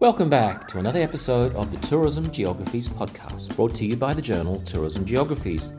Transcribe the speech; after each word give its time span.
Welcome 0.00 0.30
back 0.30 0.66
to 0.68 0.78
another 0.78 1.00
episode 1.00 1.54
of 1.54 1.70
the 1.70 1.76
Tourism 1.86 2.32
Geographies 2.32 2.88
podcast, 2.88 3.54
brought 3.54 3.74
to 3.74 3.84
you 3.84 3.96
by 3.96 4.14
the 4.14 4.22
journal 4.22 4.58
Tourism 4.60 5.04
Geographies. 5.04 5.72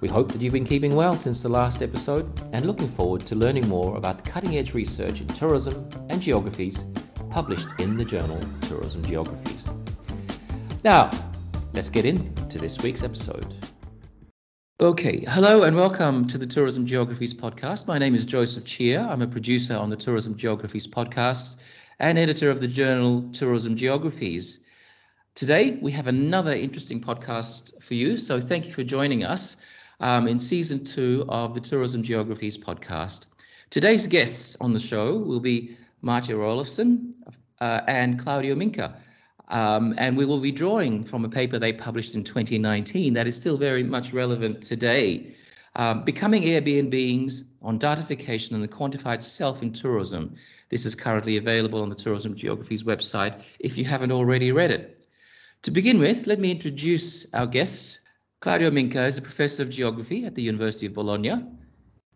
We 0.00 0.08
hope 0.08 0.32
that 0.32 0.40
you've 0.42 0.52
been 0.52 0.64
keeping 0.64 0.96
well 0.96 1.12
since 1.12 1.42
the 1.42 1.48
last 1.48 1.80
episode 1.80 2.28
and 2.52 2.66
looking 2.66 2.88
forward 2.88 3.20
to 3.20 3.36
learning 3.36 3.68
more 3.68 3.98
about 3.98 4.24
the 4.24 4.28
cutting 4.28 4.56
edge 4.56 4.74
research 4.74 5.20
in 5.20 5.28
tourism 5.28 5.88
and 6.10 6.20
geographies 6.20 6.86
published 7.30 7.68
in 7.78 7.96
the 7.96 8.04
journal 8.04 8.40
Tourism 8.62 9.00
Geographies. 9.04 9.70
Now, 10.82 11.08
let's 11.72 11.88
get 11.88 12.04
into 12.04 12.58
this 12.58 12.82
week's 12.82 13.04
episode. 13.04 13.54
Okay, 14.80 15.24
hello 15.28 15.62
and 15.62 15.76
welcome 15.76 16.26
to 16.26 16.36
the 16.36 16.48
Tourism 16.48 16.84
Geographies 16.84 17.32
podcast. 17.32 17.86
My 17.86 17.96
name 17.96 18.16
is 18.16 18.26
Joseph 18.26 18.64
Cheer. 18.64 19.06
I'm 19.08 19.22
a 19.22 19.26
producer 19.28 19.76
on 19.76 19.88
the 19.88 19.96
Tourism 19.96 20.36
Geographies 20.36 20.88
podcast 20.88 21.54
and 21.98 22.18
editor 22.18 22.50
of 22.50 22.60
the 22.60 22.68
journal 22.68 23.30
Tourism 23.32 23.76
Geographies. 23.76 24.58
Today, 25.34 25.78
we 25.80 25.92
have 25.92 26.06
another 26.06 26.54
interesting 26.54 27.00
podcast 27.00 27.82
for 27.82 27.94
you. 27.94 28.16
So, 28.16 28.40
thank 28.40 28.66
you 28.66 28.72
for 28.72 28.84
joining 28.84 29.24
us 29.24 29.56
um, 30.00 30.28
in 30.28 30.38
season 30.38 30.84
two 30.84 31.24
of 31.28 31.54
the 31.54 31.60
Tourism 31.60 32.02
Geographies 32.02 32.58
podcast. 32.58 33.26
Today's 33.70 34.06
guests 34.06 34.56
on 34.60 34.72
the 34.72 34.80
show 34.80 35.16
will 35.16 35.40
be 35.40 35.76
Maartje 36.02 36.34
Roelofsen 36.36 37.12
uh, 37.60 37.80
and 37.86 38.18
Claudio 38.18 38.54
Minca. 38.54 38.96
Um, 39.48 39.94
and 39.96 40.16
we 40.16 40.24
will 40.24 40.40
be 40.40 40.50
drawing 40.50 41.04
from 41.04 41.24
a 41.24 41.28
paper 41.28 41.58
they 41.58 41.72
published 41.72 42.14
in 42.14 42.24
2019 42.24 43.14
that 43.14 43.26
is 43.26 43.36
still 43.36 43.56
very 43.56 43.84
much 43.84 44.12
relevant 44.12 44.62
today. 44.62 45.34
Um, 45.78 46.04
becoming 46.04 46.44
Airbnbeings 46.44 47.44
on 47.60 47.78
datafication 47.78 48.52
and 48.52 48.62
the 48.62 48.68
quantified 48.68 49.22
self 49.22 49.62
in 49.62 49.74
tourism 49.74 50.36
this 50.68 50.84
is 50.84 50.94
currently 50.94 51.36
available 51.36 51.82
on 51.82 51.90
the 51.90 51.94
Tourism 51.94 52.34
Geographies 52.34 52.82
website 52.82 53.40
if 53.60 53.78
you 53.78 53.84
haven't 53.84 54.10
already 54.10 54.50
read 54.50 54.72
it. 54.72 55.06
To 55.62 55.70
begin 55.70 56.00
with, 56.00 56.26
let 56.26 56.40
me 56.40 56.50
introduce 56.50 57.32
our 57.32 57.46
guests. 57.46 58.00
Claudio 58.40 58.70
Minca 58.70 59.04
is 59.06 59.18
a 59.18 59.22
professor 59.22 59.62
of 59.62 59.70
geography 59.70 60.24
at 60.24 60.34
the 60.34 60.42
University 60.42 60.86
of 60.86 60.94
Bologna. 60.94 61.44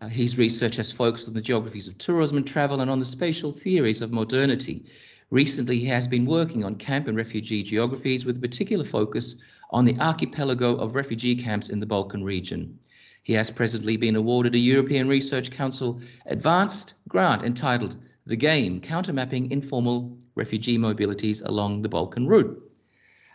Uh, 0.01 0.09
his 0.09 0.37
research 0.37 0.77
has 0.77 0.91
focused 0.91 1.29
on 1.29 1.35
the 1.35 1.43
geographies 1.43 1.87
of 1.87 1.97
tourism 1.97 2.39
and 2.39 2.47
travel 2.47 2.81
and 2.81 2.91
on 2.91 2.99
the 2.99 3.05
spatial 3.05 3.53
theories 3.53 4.03
of 4.03 4.11
modernity. 4.11 4.87
Recently, 5.31 5.79
he 5.79 5.87
has 5.87 6.09
been 6.09 6.27
working 6.27 6.65
on 6.65 6.75
camp 6.75 7.07
and 7.07 7.17
refugee 7.17 7.63
geographies 7.63 8.25
with 8.25 8.39
a 8.39 8.41
particular 8.41 8.85
focus 8.85 9.37
on 9.71 9.85
the 9.85 9.99
archipelago 10.01 10.77
of 10.77 10.97
refugee 10.97 11.37
camps 11.37 11.69
in 11.69 11.79
the 11.79 11.87
Balkan 11.87 12.25
region. 12.25 12.81
He 13.23 13.35
has 13.35 13.51
presently 13.51 13.97
been 13.97 14.17
awarded 14.17 14.55
a 14.55 14.59
European 14.59 15.07
Research 15.07 15.51
Council 15.51 16.01
advanced 16.27 16.95
grant 17.09 17.45
entitled 17.45 17.97
the 18.27 18.37
game, 18.37 18.81
countermapping 18.81 19.51
informal 19.51 20.19
refugee 20.35 20.79
mobilities 20.79 21.45
along 21.45 21.83
the 21.83 21.89
Balkan 21.89 22.27
route. 22.27 22.63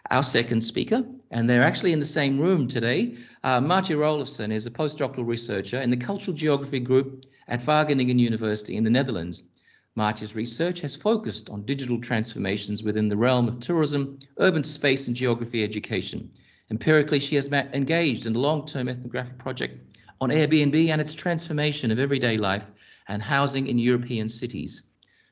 Our 0.09 0.23
second 0.23 0.61
speaker, 0.61 1.03
and 1.31 1.49
they're 1.49 1.63
actually 1.63 1.93
in 1.93 1.99
the 1.99 2.05
same 2.05 2.39
room 2.39 2.67
today, 2.67 3.17
uh, 3.43 3.59
Maartje 3.59 3.95
Roelofsen 3.95 4.51
is 4.51 4.65
a 4.65 4.71
postdoctoral 4.71 5.27
researcher 5.27 5.81
in 5.81 5.89
the 5.89 5.97
Cultural 5.97 6.37
Geography 6.37 6.79
Group 6.79 7.25
at 7.47 7.65
Wageningen 7.65 8.19
University 8.19 8.75
in 8.75 8.83
the 8.83 8.89
Netherlands. 8.89 9.43
Maartje's 9.97 10.35
research 10.35 10.81
has 10.81 10.95
focused 10.95 11.49
on 11.49 11.65
digital 11.65 12.01
transformations 12.01 12.83
within 12.83 13.07
the 13.07 13.17
realm 13.17 13.47
of 13.47 13.59
tourism, 13.59 14.19
urban 14.37 14.63
space, 14.63 15.07
and 15.07 15.15
geography 15.15 15.63
education. 15.63 16.31
Empirically, 16.71 17.19
she 17.19 17.35
has 17.35 17.51
engaged 17.51 18.25
in 18.25 18.35
a 18.35 18.39
long 18.39 18.65
term 18.65 18.89
ethnographic 18.89 19.37
project 19.37 19.83
on 20.19 20.29
Airbnb 20.29 20.89
and 20.89 20.99
its 20.99 21.13
transformation 21.13 21.91
of 21.91 21.99
everyday 21.99 22.37
life 22.37 22.71
and 23.07 23.21
housing 23.21 23.67
in 23.67 23.77
European 23.77 24.29
cities. 24.29 24.83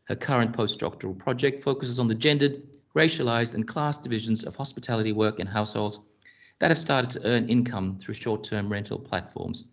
Her 0.06 0.16
current 0.16 0.56
postdoctoral 0.56 1.18
project 1.18 1.62
focuses 1.62 2.00
on 2.00 2.08
the 2.08 2.16
gendered, 2.16 2.62
racialized, 2.96 3.56
and 3.56 3.68
class 3.68 3.98
divisions 3.98 4.44
of 4.44 4.56
hospitality 4.56 5.12
work 5.12 5.40
in 5.40 5.48
households 5.48 6.00
that 6.60 6.70
have 6.70 6.78
started 6.78 7.12
to 7.12 7.26
earn 7.26 7.50
income 7.50 7.98
through 7.98 8.14
short 8.14 8.44
term 8.44 8.72
rental 8.72 9.00
platforms. 9.00 9.66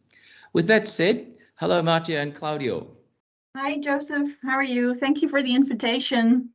With 0.53 0.69
that 0.69 0.88
said, 0.88 1.34
hello, 1.56 1.82
Maartje 1.82 2.21
and 2.21 2.34
Claudio. 2.34 2.97
Hi, 3.56 3.78
Joseph. 3.78 4.37
How 4.42 4.54
are 4.54 4.62
you? 4.62 4.94
Thank 4.94 5.22
you 5.22 5.28
for 5.28 5.42
the 5.42 5.54
invitation. 5.54 6.50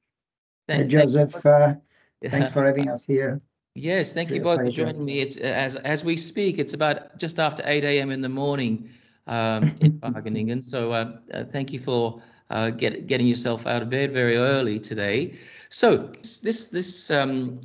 Thank, 0.67 0.83
hey, 0.83 0.87
Joseph. 0.87 1.45
Uh, 1.45 1.75
thanks 2.29 2.51
for 2.51 2.65
having 2.65 2.89
us 2.89 3.05
here. 3.05 3.41
Yes, 3.75 4.13
thank 4.13 4.31
you 4.31 4.39
both 4.39 4.59
for 4.59 4.69
joining 4.69 5.03
me. 5.03 5.19
It's 5.19 5.35
as 5.35 5.75
as 5.75 6.01
we 6.03 6.15
speak. 6.15 6.59
It's 6.59 6.73
about 6.73 7.17
just 7.17 7.39
after 7.39 7.61
8 7.65 7.83
a.m. 7.83 8.09
in 8.09 8.21
the 8.21 8.29
morning 8.29 8.89
um, 9.27 9.75
in 9.81 9.99
Wageningen. 9.99 10.63
So 10.63 10.93
uh, 10.93 11.17
uh, 11.33 11.43
thank 11.43 11.73
you 11.73 11.79
for 11.79 12.21
uh, 12.49 12.69
get, 12.69 13.05
getting 13.07 13.27
yourself 13.27 13.67
out 13.67 13.81
of 13.81 13.89
bed 13.89 14.13
very 14.13 14.37
early 14.37 14.79
today. 14.79 15.37
So 15.67 16.09
this 16.41 16.65
this 16.69 17.11
um, 17.11 17.59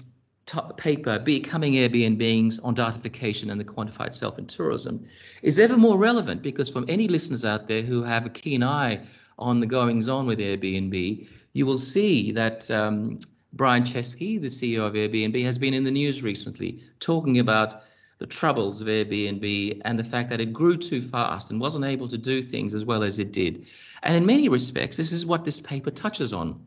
paper, 0.76 1.20
Becoming 1.20 1.74
Airbnbeings 1.74 2.58
on 2.64 2.74
Datafication 2.74 3.52
and 3.52 3.60
the 3.60 3.64
Quantified 3.64 4.12
Self 4.12 4.36
in 4.36 4.46
Tourism, 4.46 5.06
is 5.42 5.60
ever 5.60 5.76
more 5.76 5.96
relevant 5.96 6.42
because 6.42 6.68
from 6.68 6.86
any 6.88 7.06
listeners 7.06 7.44
out 7.44 7.68
there 7.68 7.82
who 7.82 8.02
have 8.02 8.26
a 8.26 8.30
keen 8.30 8.64
eye 8.64 9.06
on 9.38 9.60
the 9.60 9.66
goings 9.66 10.08
on 10.08 10.26
with 10.26 10.40
Airbnb, 10.40 11.28
you 11.52 11.66
will 11.66 11.78
see 11.78 12.32
that 12.32 12.68
um, 12.68 13.20
Brian 13.52 13.84
Chesky, 13.84 14.40
the 14.40 14.46
CEO 14.46 14.86
of 14.86 14.94
Airbnb, 14.94 15.44
has 15.44 15.58
been 15.58 15.74
in 15.74 15.84
the 15.84 15.90
news 15.90 16.22
recently 16.22 16.82
talking 17.00 17.38
about 17.38 17.82
the 18.18 18.26
troubles 18.26 18.80
of 18.80 18.86
Airbnb 18.86 19.82
and 19.84 19.98
the 19.98 20.04
fact 20.04 20.30
that 20.30 20.40
it 20.40 20.52
grew 20.52 20.76
too 20.76 21.00
fast 21.00 21.50
and 21.50 21.60
wasn't 21.60 21.84
able 21.84 22.06
to 22.08 22.18
do 22.18 22.42
things 22.42 22.74
as 22.74 22.84
well 22.84 23.02
as 23.02 23.18
it 23.18 23.32
did. 23.32 23.66
And 24.02 24.14
in 24.14 24.26
many 24.26 24.48
respects, 24.48 24.96
this 24.96 25.12
is 25.12 25.26
what 25.26 25.44
this 25.44 25.58
paper 25.58 25.90
touches 25.90 26.32
on. 26.32 26.62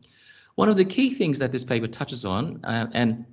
One 0.56 0.68
of 0.68 0.76
the 0.76 0.84
key 0.84 1.14
things 1.14 1.38
that 1.38 1.52
this 1.52 1.64
paper 1.64 1.86
touches 1.86 2.24
on, 2.24 2.64
uh, 2.64 2.88
and 2.92 3.24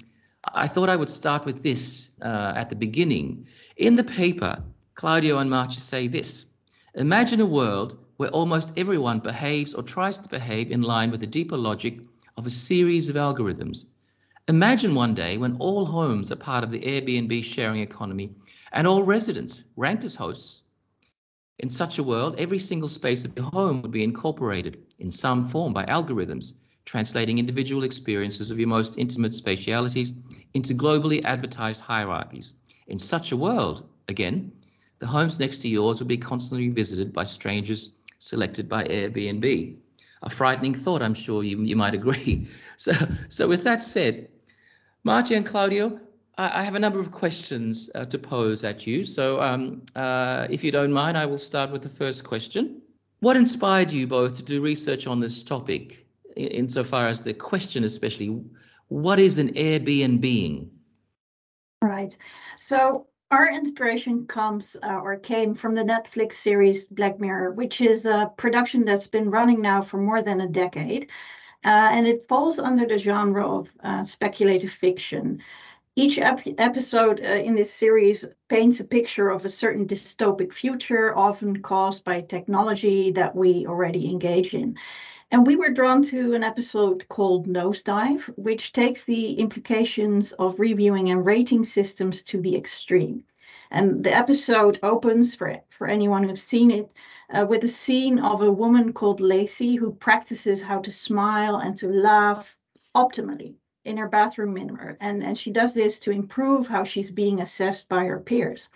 I 0.53 0.67
thought 0.67 0.90
I 0.90 0.95
would 0.95 1.09
start 1.09 1.45
with 1.45 1.61
this 1.61 2.09
uh, 2.22 2.53
at 2.56 2.69
the 2.69 2.75
beginning. 2.75 3.47
In 3.75 3.95
the 3.95 4.03
paper, 4.03 4.63
Claudio 4.95 5.38
and 5.38 5.50
Maartje 5.50 5.79
say 5.79 6.07
this 6.07 6.45
Imagine 6.95 7.41
a 7.41 7.45
world 7.45 7.97
where 8.17 8.29
almost 8.29 8.72
everyone 8.78 9.19
behaves 9.19 9.73
or 9.73 9.84
tries 9.84 10.19
to 10.19 10.29
behave 10.29 10.72
in 10.72 10.81
line 10.81 11.11
with 11.11 11.22
the 11.22 11.28
deeper 11.28 11.57
logic 11.57 12.00
of 12.41 12.47
a 12.47 12.50
series 12.50 13.07
of 13.07 13.16
algorithms 13.16 13.85
Imagine 14.47 14.96
one 14.96 15.13
day 15.13 15.38
when 15.38 15.57
all 15.57 15.85
homes 15.85 16.31
are 16.31 16.35
part 16.35 16.63
of 16.63 16.72
the 16.72 16.79
Airbnb 16.79 17.44
sharing 17.44 17.81
economy 17.81 18.31
and 18.72 18.88
all 18.88 19.03
residents 19.03 19.63
ranked 19.78 20.03
as 20.03 20.16
hosts. 20.16 20.63
In 21.59 21.69
such 21.69 22.00
a 22.00 22.03
world, 22.03 22.35
every 22.40 22.57
single 22.57 22.90
space 22.90 23.24
of 23.24 23.38
your 23.38 23.46
home 23.46 23.84
would 23.84 23.91
be 23.91 24.03
incorporated 24.03 24.81
in 24.97 25.12
some 25.12 25.46
form 25.46 25.72
by 25.72 25.85
algorithms, 25.85 26.53
translating 26.84 27.38
individual 27.38 27.84
experiences 27.84 28.50
of 28.50 28.58
your 28.58 28.68
most 28.68 28.97
intimate 28.97 29.34
spatialities 29.34 30.12
into 30.56 30.73
globally 30.73 31.23
advertised 31.23 31.81
hierarchies. 31.81 32.56
In 32.88 32.97
such 32.97 33.31
a 33.31 33.38
world, 33.38 33.88
again, 34.08 34.52
the 34.97 35.06
homes 35.08 35.40
next 35.40 35.59
to 35.59 35.69
yours 35.69 36.00
would 36.00 36.08
be 36.08 36.18
constantly 36.18 36.69
visited 36.69 37.13
by 37.13 37.23
strangers 37.23 37.90
selected 38.18 38.68
by 38.68 38.85
Airbnb. 38.85 39.78
A 40.22 40.30
frightening 40.30 40.76
thought, 40.76 41.02
I'm 41.02 41.14
sure 41.14 41.44
you, 41.44 41.62
you 41.64 41.76
might 41.76 41.94
agree. 41.94 42.48
So, 42.78 42.94
so 43.30 43.48
with 43.48 43.66
that 43.66 43.84
said, 43.84 44.30
Maartje 45.06 45.38
and 45.38 45.46
Claudio, 45.46 46.00
I, 46.36 46.62
I 46.62 46.64
have 46.64 46.74
a 46.74 46.80
number 46.80 47.00
of 47.00 47.12
questions 47.12 47.92
uh, 47.94 48.06
to 48.06 48.18
pose 48.18 48.64
at 48.64 48.88
you. 48.88 49.04
So, 49.04 49.40
um, 49.40 49.84
uh, 49.96 50.48
if 50.50 50.64
you 50.64 50.72
don't 50.72 50.92
mind, 50.92 51.16
I 51.16 51.28
will 51.28 51.38
start 51.38 51.72
with 51.72 51.84
the 51.84 51.90
first 51.90 52.24
question. 52.24 52.82
What 53.20 53.38
inspired 53.38 53.92
you 53.92 54.08
both 54.08 54.38
to 54.38 54.44
do 54.44 54.62
research 54.62 55.06
on 55.06 55.20
this 55.20 55.44
topic, 55.44 56.08
in, 56.36 56.48
insofar 56.48 57.08
as 57.08 57.24
the 57.24 57.36
question, 57.36 57.84
especially, 57.84 58.44
what 58.88 59.20
is 59.20 59.38
an 59.38 59.53
Airbnbeing? 59.53 60.70
Right. 61.84 62.18
So, 62.58 63.06
our 63.31 63.50
inspiration 63.50 64.28
comes 64.28 64.75
uh, 64.84 65.00
or 65.02 65.16
came 65.16 65.56
from 65.56 65.74
the 65.74 65.84
Netflix 65.84 66.34
series 66.34 66.88
Black 66.88 67.22
Mirror, 67.22 67.52
which 67.52 67.80
is 67.80 68.06
a 68.06 68.30
production 68.36 68.84
that's 68.84 69.08
been 69.08 69.31
running 69.31 69.62
now 69.62 69.81
for 69.81 69.97
more 69.97 70.22
than 70.22 70.42
a 70.42 70.47
decade. 70.47 71.09
Uh, 71.64 71.90
and 71.94 72.06
it 72.06 72.24
falls 72.24 72.59
under 72.59 72.86
the 72.86 72.97
genre 72.97 73.47
of 73.47 73.70
uh, 73.84 74.03
speculative 74.03 74.72
fiction. 74.72 75.41
Each 75.96 76.17
ep- 76.17 76.59
episode 76.59 77.22
uh, 77.22 77.29
in 77.29 77.55
this 77.55 77.73
series 77.73 78.26
paints 78.50 78.82
a 78.82 78.84
picture 78.84 79.29
of 79.29 79.46
a 79.46 79.50
certain 79.50 79.88
dystopic 79.88 80.52
future, 80.52 81.17
often 81.17 81.61
caused 81.61 82.03
by 82.03 82.22
technology 82.22 83.11
that 83.11 83.35
we 83.35 83.66
already 83.66 84.11
engage 84.11 84.53
in. 84.53 84.78
And 85.32 85.47
we 85.47 85.55
were 85.55 85.70
drawn 85.70 86.02
to 86.03 86.34
an 86.34 86.44
episode 86.44 87.08
called 87.08 87.47
Nosedive, 87.47 88.23
which 88.38 88.73
takes 88.73 89.05
the 89.05 89.35
implications 89.35 90.34
of 90.34 90.59
reviewing 90.59 91.09
and 91.09 91.26
rating 91.26 91.64
systems 91.64 92.23
to 92.23 92.41
the 92.41 92.58
extreme. 92.58 93.23
And 93.72 94.03
the 94.03 94.14
episode 94.14 94.79
opens 94.84 95.34
for, 95.34 95.56
for 95.70 95.88
anyone 95.88 96.23
who's 96.28 96.44
seen 96.44 96.72
it 96.72 96.91
uh, 97.29 97.46
with 97.47 97.64
a 97.64 97.70
scene 97.70 98.20
of 98.20 98.41
a 98.41 98.52
woman 98.52 98.91
called 98.91 99.22
Lacey 99.22 99.76
who 99.76 99.94
practices 99.94 100.62
how 100.62 100.79
to 100.79 100.91
smile 100.91 101.56
and 101.56 101.78
to 101.78 101.88
laugh 101.88 102.58
optimally 102.94 103.56
in 103.85 103.96
her 103.96 104.09
bathroom 104.09 104.53
mirror. 104.53 104.97
And, 105.00 105.23
and 105.23 105.38
she 105.38 105.52
does 105.52 105.73
this 105.73 106.00
to 106.00 106.12
improve 106.12 106.68
how 106.68 106.84
she's 106.84 107.12
being 107.12 107.40
assessed 107.40 107.88
by 107.88 108.06
her 108.06 108.20
peers. 108.20 108.70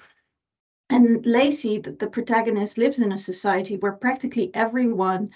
And 0.89 1.25
Lacey, 1.25 1.80
the, 1.80 1.91
the 1.91 2.07
protagonist, 2.07 2.77
lives 2.77 3.00
in 3.00 3.12
a 3.12 3.18
society 3.18 3.75
where 3.75 3.91
practically 3.91 4.50
everyone 4.53 5.31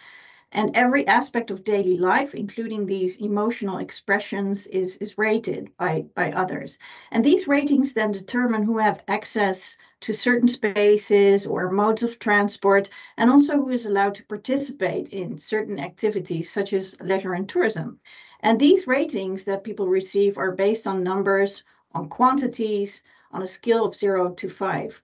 And 0.51 0.75
every 0.75 1.05
aspect 1.05 1.51
of 1.51 1.63
daily 1.63 1.97
life, 1.97 2.33
including 2.33 2.85
these 2.85 3.17
emotional 3.17 3.77
expressions, 3.77 4.65
is, 4.65 4.97
is 4.97 5.17
rated 5.17 5.77
by, 5.77 6.05
by 6.15 6.31
others. 6.31 6.79
And 7.11 7.23
these 7.23 7.47
ratings 7.47 7.93
then 7.93 8.11
determine 8.11 8.63
who 8.63 8.79
have 8.79 9.03
access 9.07 9.77
to 10.01 10.13
certain 10.13 10.47
spaces 10.47 11.45
or 11.45 11.69
modes 11.71 12.01
of 12.01 12.17
transport, 12.17 12.89
and 13.17 13.29
also 13.29 13.57
who 13.57 13.69
is 13.69 13.85
allowed 13.85 14.15
to 14.15 14.25
participate 14.25 15.09
in 15.09 15.37
certain 15.37 15.79
activities 15.79 16.51
such 16.51 16.73
as 16.73 16.95
leisure 16.99 17.33
and 17.33 17.47
tourism. 17.47 17.99
And 18.39 18.59
these 18.59 18.87
ratings 18.87 19.43
that 19.43 19.63
people 19.63 19.87
receive 19.87 20.39
are 20.39 20.51
based 20.51 20.87
on 20.87 21.03
numbers, 21.03 21.63
on 21.93 22.09
quantities, 22.09 23.03
on 23.31 23.43
a 23.43 23.47
scale 23.47 23.85
of 23.85 23.95
zero 23.95 24.31
to 24.31 24.47
five. 24.47 25.01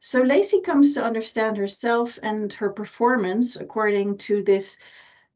So 0.00 0.20
Lacey 0.20 0.60
comes 0.60 0.94
to 0.94 1.02
understand 1.02 1.56
herself 1.56 2.18
and 2.22 2.52
her 2.54 2.70
performance 2.70 3.56
according 3.56 4.18
to 4.18 4.42
this 4.42 4.76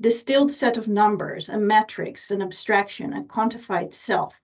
distilled 0.00 0.52
set 0.52 0.76
of 0.76 0.88
numbers, 0.88 1.48
a 1.48 1.58
metrics, 1.58 2.30
an 2.30 2.42
abstraction, 2.42 3.12
a 3.12 3.22
quantified 3.22 3.92
self. 3.94 4.40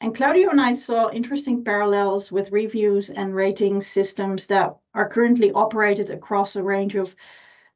And 0.00 0.14
Claudio 0.14 0.50
and 0.50 0.60
I 0.60 0.72
saw 0.72 1.10
interesting 1.10 1.62
parallels 1.62 2.32
with 2.32 2.50
reviews 2.50 3.08
and 3.08 3.34
rating 3.34 3.80
systems 3.80 4.48
that 4.48 4.76
are 4.94 5.08
currently 5.08 5.52
operated 5.52 6.10
across 6.10 6.56
a 6.56 6.62
range 6.62 6.96
of 6.96 7.14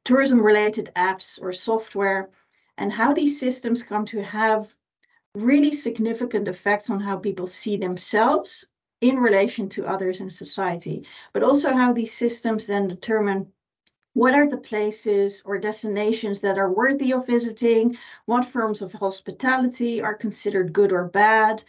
tourism 0.03 0.41
related 0.41 0.91
apps 0.95 1.41
or 1.41 1.53
software, 1.53 2.29
and 2.77 2.91
how 2.91 3.13
these 3.13 3.39
systems 3.39 3.81
come 3.81 4.05
to 4.05 4.21
have 4.21 4.73
really 5.35 5.71
significant 5.71 6.47
effects 6.47 6.89
on 6.89 6.99
how 6.99 7.17
people 7.17 7.47
see 7.47 7.77
themselves 7.77 8.65
in 9.01 9.17
relation 9.19 9.69
to 9.69 9.85
others 9.85 10.21
in 10.21 10.29
society, 10.29 11.05
but 11.33 11.43
also 11.43 11.71
how 11.73 11.93
these 11.93 12.13
systems 12.13 12.67
then 12.67 12.87
determine 12.87 13.51
what 14.13 14.33
are 14.33 14.49
the 14.49 14.57
places 14.57 15.43
or 15.45 15.59
destinations 15.59 16.41
that 16.41 16.57
are 16.57 16.71
worthy 16.71 17.13
of 17.13 17.27
visiting, 17.27 17.95
what 18.25 18.45
forms 18.45 18.81
of 18.81 18.91
hospitality 18.93 20.01
are 20.01 20.15
considered 20.15 20.73
good 20.73 20.91
or 20.91 21.05
bad, 21.05 21.63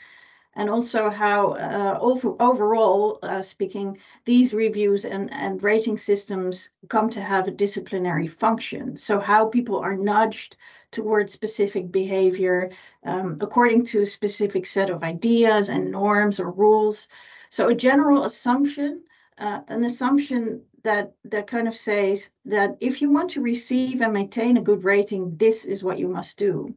and 0.59 0.69
also 0.69 1.09
how 1.09 1.53
uh, 1.53 1.97
over, 2.01 2.35
overall 2.43 3.21
uh, 3.23 3.41
speaking, 3.41 3.97
these 4.25 4.53
reviews 4.53 5.05
and, 5.05 5.33
and 5.33 5.63
rating 5.63 5.97
systems 5.97 6.71
come 6.89 7.09
to 7.09 7.23
have 7.23 7.47
a 7.47 7.53
disciplinary 7.53 8.27
function. 8.27 8.97
So 8.97 9.21
how 9.21 9.47
people 9.47 9.79
are 9.79 9.97
nudged 9.97 10.57
towards 10.91 11.33
specific 11.33 11.93
behavior 11.93 12.71
um, 13.05 13.39
according 13.41 13.85
to 13.85 14.01
a 14.01 14.07
specific 14.07 14.67
set 14.67 14.91
of 14.91 15.05
ideas 15.05 15.69
and 15.69 15.93
norms 15.93 16.41
or 16.41 16.51
rules. 16.51 17.07
So 17.51 17.69
a 17.69 17.75
general 17.75 18.25
assumption, 18.25 19.05
uh, 19.39 19.61
an 19.69 19.85
assumption 19.85 20.63
that 20.83 21.13
that 21.25 21.47
kind 21.47 21.69
of 21.69 21.75
says 21.75 22.33
that 22.47 22.77
if 22.81 23.01
you 23.01 23.11
want 23.11 23.31
to 23.31 23.41
receive 23.41 24.01
and 24.01 24.13
maintain 24.13 24.57
a 24.57 24.63
good 24.63 24.83
rating, 24.83 25.37
this 25.37 25.65
is 25.65 25.85
what 25.85 25.99
you 25.99 26.09
must 26.09 26.37
do. 26.37 26.75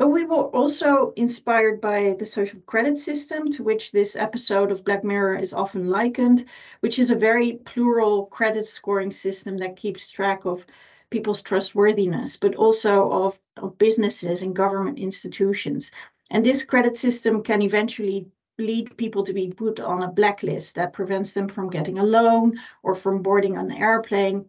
But 0.00 0.08
we 0.08 0.24
were 0.24 0.44
also 0.56 1.12
inspired 1.14 1.82
by 1.82 2.16
the 2.18 2.24
social 2.24 2.58
credit 2.60 2.96
system 2.96 3.50
to 3.50 3.62
which 3.62 3.92
this 3.92 4.16
episode 4.16 4.72
of 4.72 4.82
Black 4.82 5.04
Mirror 5.04 5.36
is 5.36 5.52
often 5.52 5.90
likened, 5.90 6.46
which 6.80 6.98
is 6.98 7.10
a 7.10 7.14
very 7.14 7.60
plural 7.66 8.24
credit 8.24 8.66
scoring 8.66 9.10
system 9.10 9.58
that 9.58 9.76
keeps 9.76 10.10
track 10.10 10.46
of 10.46 10.64
people's 11.10 11.42
trustworthiness, 11.42 12.38
but 12.38 12.54
also 12.54 13.10
of, 13.10 13.38
of 13.58 13.76
businesses 13.76 14.40
and 14.40 14.56
government 14.56 14.98
institutions. 14.98 15.90
And 16.30 16.42
this 16.42 16.62
credit 16.62 16.96
system 16.96 17.42
can 17.42 17.60
eventually 17.60 18.26
lead 18.58 18.96
people 18.96 19.24
to 19.24 19.34
be 19.34 19.52
put 19.52 19.80
on 19.80 20.02
a 20.02 20.10
blacklist 20.10 20.76
that 20.76 20.94
prevents 20.94 21.34
them 21.34 21.46
from 21.46 21.68
getting 21.68 21.98
a 21.98 22.04
loan 22.04 22.58
or 22.82 22.94
from 22.94 23.20
boarding 23.20 23.58
an 23.58 23.70
airplane. 23.70 24.46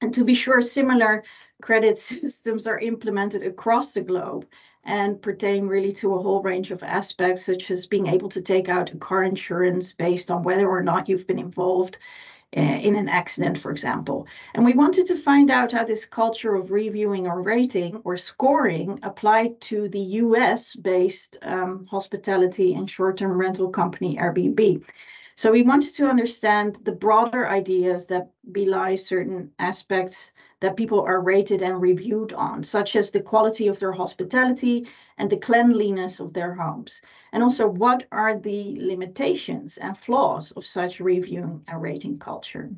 And 0.00 0.14
to 0.14 0.24
be 0.24 0.34
sure, 0.34 0.62
similar 0.62 1.22
credit 1.60 1.98
systems 2.12 2.66
are 2.66 2.78
implemented 2.78 3.42
across 3.42 3.92
the 3.92 4.00
globe 4.00 4.46
and 4.86 5.20
pertain 5.20 5.66
really 5.66 5.92
to 5.92 6.14
a 6.14 6.22
whole 6.22 6.42
range 6.42 6.70
of 6.70 6.82
aspects, 6.82 7.44
such 7.44 7.70
as 7.70 7.86
being 7.86 8.06
able 8.06 8.28
to 8.30 8.40
take 8.40 8.68
out 8.68 8.92
a 8.92 8.96
car 8.96 9.24
insurance 9.24 9.92
based 9.92 10.30
on 10.30 10.44
whether 10.44 10.68
or 10.68 10.82
not 10.82 11.08
you've 11.08 11.26
been 11.26 11.40
involved 11.40 11.98
uh, 12.56 12.60
in 12.60 12.94
an 12.94 13.08
accident, 13.08 13.58
for 13.58 13.72
example. 13.72 14.28
And 14.54 14.64
we 14.64 14.74
wanted 14.74 15.06
to 15.06 15.16
find 15.16 15.50
out 15.50 15.72
how 15.72 15.84
this 15.84 16.06
culture 16.06 16.54
of 16.54 16.70
reviewing 16.70 17.26
or 17.26 17.42
rating 17.42 18.00
or 18.04 18.16
scoring 18.16 19.00
applied 19.02 19.60
to 19.62 19.88
the 19.88 20.00
US 20.22 20.76
based 20.76 21.36
um, 21.42 21.86
hospitality 21.90 22.74
and 22.74 22.88
short 22.88 23.16
term 23.16 23.38
rental 23.38 23.70
company 23.70 24.16
Airbnb. 24.16 24.84
So 25.36 25.52
we 25.52 25.62
wanted 25.62 25.94
to 25.96 26.08
understand 26.08 26.76
the 26.82 26.92
broader 26.92 27.46
ideas 27.46 28.06
that 28.06 28.30
belie 28.50 28.94
certain 28.94 29.52
aspects 29.58 30.32
that 30.60 30.78
people 30.78 31.02
are 31.02 31.20
rated 31.20 31.60
and 31.60 31.78
reviewed 31.80 32.32
on, 32.32 32.64
such 32.64 32.96
as 32.96 33.10
the 33.10 33.20
quality 33.20 33.68
of 33.68 33.78
their 33.78 33.92
hospitality 33.92 34.88
and 35.18 35.28
the 35.28 35.36
cleanliness 35.36 36.20
of 36.20 36.32
their 36.32 36.54
homes. 36.54 37.02
And 37.32 37.42
also, 37.42 37.68
what 37.68 38.06
are 38.10 38.38
the 38.38 38.78
limitations 38.80 39.76
and 39.76 39.96
flaws 39.96 40.52
of 40.52 40.64
such 40.64 41.00
reviewing 41.00 41.62
and 41.68 41.82
rating 41.82 42.18
culture? 42.18 42.70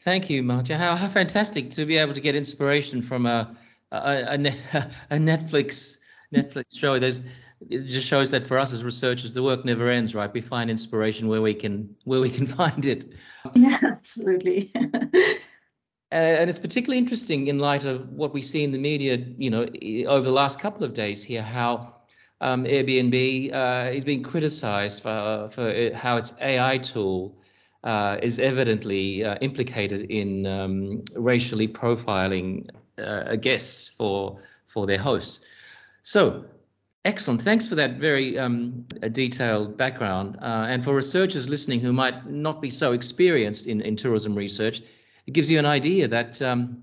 Thank 0.00 0.28
you, 0.28 0.42
Maartje. 0.42 0.76
How, 0.76 0.94
how 0.94 1.08
fantastic 1.08 1.70
to 1.70 1.86
be 1.86 1.96
able 1.96 2.12
to 2.12 2.20
get 2.20 2.34
inspiration 2.34 3.00
from 3.00 3.24
a 3.24 3.56
a, 3.94 4.24
a, 4.28 4.38
net, 4.38 4.62
a 5.10 5.16
Netflix 5.16 5.96
Netflix 6.34 6.64
show. 6.72 6.98
There's 6.98 7.24
it 7.70 7.88
just 7.88 8.06
shows 8.06 8.30
that 8.30 8.46
for 8.46 8.58
us 8.58 8.72
as 8.72 8.84
researchers, 8.84 9.34
the 9.34 9.42
work 9.42 9.64
never 9.64 9.90
ends, 9.90 10.14
right? 10.14 10.32
We 10.32 10.40
find 10.40 10.70
inspiration 10.70 11.28
where 11.28 11.42
we 11.42 11.54
can 11.54 11.96
where 12.04 12.20
we 12.20 12.30
can 12.30 12.46
find 12.60 12.84
it. 12.86 13.12
Yeah, 13.54 13.78
absolutely. 13.82 14.70
and 16.10 16.48
it's 16.50 16.58
particularly 16.58 16.98
interesting 16.98 17.48
in 17.48 17.58
light 17.58 17.84
of 17.84 18.08
what 18.10 18.32
we 18.32 18.42
see 18.42 18.64
in 18.64 18.72
the 18.72 18.78
media, 18.78 19.16
you 19.16 19.50
know, 19.50 19.66
over 20.08 20.24
the 20.24 20.32
last 20.32 20.60
couple 20.60 20.84
of 20.84 20.94
days 20.94 21.22
here, 21.22 21.42
how 21.42 21.94
um, 22.40 22.64
Airbnb 22.64 23.52
uh, 23.52 23.90
is 23.90 24.04
being 24.04 24.22
criticized 24.22 25.02
for, 25.02 25.48
for 25.50 25.92
how 25.94 26.16
its 26.16 26.32
AI 26.40 26.78
tool 26.78 27.38
uh, 27.82 28.18
is 28.22 28.38
evidently 28.38 29.24
uh, 29.24 29.36
implicated 29.40 30.10
in 30.10 30.46
um, 30.46 31.04
racially 31.14 31.68
profiling 31.68 32.68
uh, 32.98 33.36
guests 33.36 33.88
for 33.88 34.40
for 34.66 34.86
their 34.86 34.98
hosts. 34.98 35.44
So 36.02 36.46
Excellent. 37.04 37.42
Thanks 37.42 37.68
for 37.68 37.74
that 37.74 37.96
very 37.96 38.38
um, 38.38 38.86
detailed 39.12 39.76
background. 39.76 40.38
Uh, 40.40 40.66
and 40.68 40.82
for 40.82 40.94
researchers 40.94 41.50
listening 41.50 41.80
who 41.80 41.92
might 41.92 42.26
not 42.30 42.62
be 42.62 42.70
so 42.70 42.92
experienced 42.92 43.66
in, 43.66 43.82
in 43.82 43.96
tourism 43.96 44.34
research, 44.34 44.80
it 45.26 45.32
gives 45.32 45.50
you 45.50 45.58
an 45.58 45.66
idea 45.66 46.08
that 46.08 46.40
um, 46.40 46.82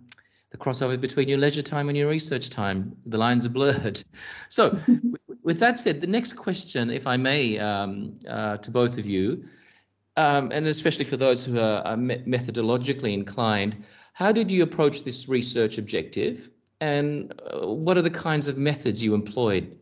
the 0.52 0.58
crossover 0.58 1.00
between 1.00 1.28
your 1.28 1.40
leisure 1.40 1.64
time 1.64 1.90
and 1.90 1.98
your 1.98 2.08
research 2.08 2.52
time, 2.52 2.96
the 3.08 3.18
lines 3.18 3.46
are 3.46 3.50
blurred. 3.50 4.04
So, 4.50 4.78
with 5.44 5.60
that 5.60 5.80
said, 5.80 6.02
the 6.02 6.08
next 6.08 6.34
question, 6.34 6.92
if 6.92 7.08
I 7.08 7.18
may, 7.18 7.58
um, 7.58 8.20
uh, 8.28 8.58
to 8.58 8.70
both 8.70 8.98
of 8.98 9.06
you, 9.06 9.46
um, 10.18 10.52
and 10.52 10.68
especially 10.68 11.06
for 11.06 11.16
those 11.16 11.44
who 11.44 11.58
are, 11.58 11.82
are 11.82 11.96
methodologically 11.96 13.14
inclined, 13.14 13.86
how 14.12 14.34
did 14.34 14.52
you 14.52 14.62
approach 14.62 15.04
this 15.04 15.30
research 15.30 15.78
objective, 15.78 16.50
and 16.82 17.34
uh, 17.50 17.66
what 17.66 17.98
are 17.98 18.02
the 18.02 18.10
kinds 18.12 18.50
of 18.50 18.58
methods 18.58 19.02
you 19.02 19.14
employed? 19.14 19.78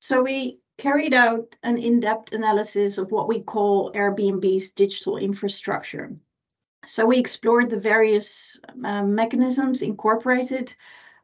So 0.00 0.22
we 0.22 0.60
carried 0.78 1.12
out 1.12 1.56
an 1.62 1.78
in-depth 1.78 2.32
analysis 2.32 2.98
of 2.98 3.10
what 3.10 3.28
we 3.28 3.40
call 3.40 3.92
Airbnb's 3.92 4.70
digital 4.70 5.16
infrastructure. 5.16 6.16
So 6.86 7.04
we 7.04 7.18
explored 7.18 7.68
the 7.68 7.80
various 7.80 8.56
uh, 8.84 9.02
mechanisms 9.02 9.82
incorporated 9.82 10.74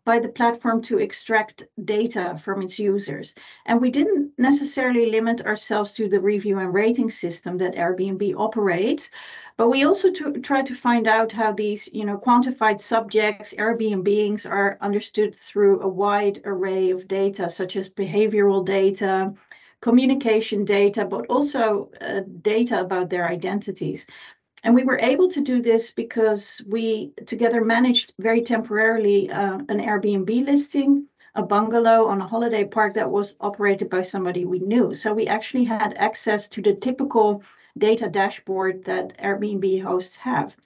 by 0.04 0.18
the 0.18 0.28
platform 0.28 0.82
to 0.82 0.99
extract 0.99 1.64
data 1.84 2.37
from 2.37 2.62
its 2.62 2.78
users. 2.78 3.34
And 3.66 3.80
we 3.80 3.90
didn't 3.90 4.32
necessarily 4.38 5.06
limit 5.06 5.46
ourselves 5.46 5.92
to 5.94 6.08
the 6.08 6.20
review 6.20 6.58
and 6.58 6.75
rating 6.75 7.11
system 7.11 7.58
that 7.58 7.75
Airbnb 7.75 8.34
operates, 8.37 9.11
but 9.56 9.70
we 9.70 9.84
also 9.84 10.11
to, 10.11 10.32
try 10.40 10.62
to 10.62 10.75
find 10.75 11.06
out 11.06 11.32
how 11.32 11.52
these, 11.52 11.88
you 11.92 12.04
know, 12.04 12.18
quantified 12.18 12.80
subjects, 12.80 13.54
Airbnbeings, 13.54 14.50
are 14.50 14.76
understood 14.80 15.34
through 15.34 15.80
a 15.80 15.88
wide 15.88 16.40
array 16.44 16.90
of 16.90 17.08
data, 17.08 17.49
such 17.49 17.76
as 17.76 17.88
behavioral 17.88 18.64
data, 18.64 19.32
communication 19.80 20.64
data, 20.64 21.04
but 21.04 21.26
also 21.26 21.90
uh, 22.00 22.23
data 22.42 22.80
about 22.80 23.11
their 23.11 23.28
identities. 23.28 24.06
And 24.62 24.75
we 24.75 24.84
were 24.84 24.99
able 24.99 25.28
to 25.28 25.40
do 25.40 25.61
this 25.61 25.90
because 25.90 26.62
we 26.66 27.12
together 27.26 27.62
managed 27.62 28.14
very 28.18 28.42
temporarily 28.42 29.30
uh, 29.30 29.58
an 29.68 29.80
Airbnb 29.80 30.46
listing, 30.46 31.06
a 31.34 31.42
bungalow 31.42 32.06
on 32.06 32.20
a 32.20 32.26
holiday 32.26 32.64
park 32.64 32.94
that 32.94 33.11
was 33.11 33.37
operated 33.40 33.90
by 33.90 34.02
somebody 34.02 34.44
we 34.44 34.61
knew. 34.61 34.94
So 34.94 35.12
we 35.12 35.26
actually 35.26 35.64
had 35.64 35.94
access 35.94 36.49
to 36.49 36.62
the 36.62 36.75
typical 36.75 37.42
data 37.76 38.08
dashboard 38.08 38.84
that 38.84 39.18
Airbnb 39.18 39.82
hosts 39.82 40.16
have. 40.16 40.56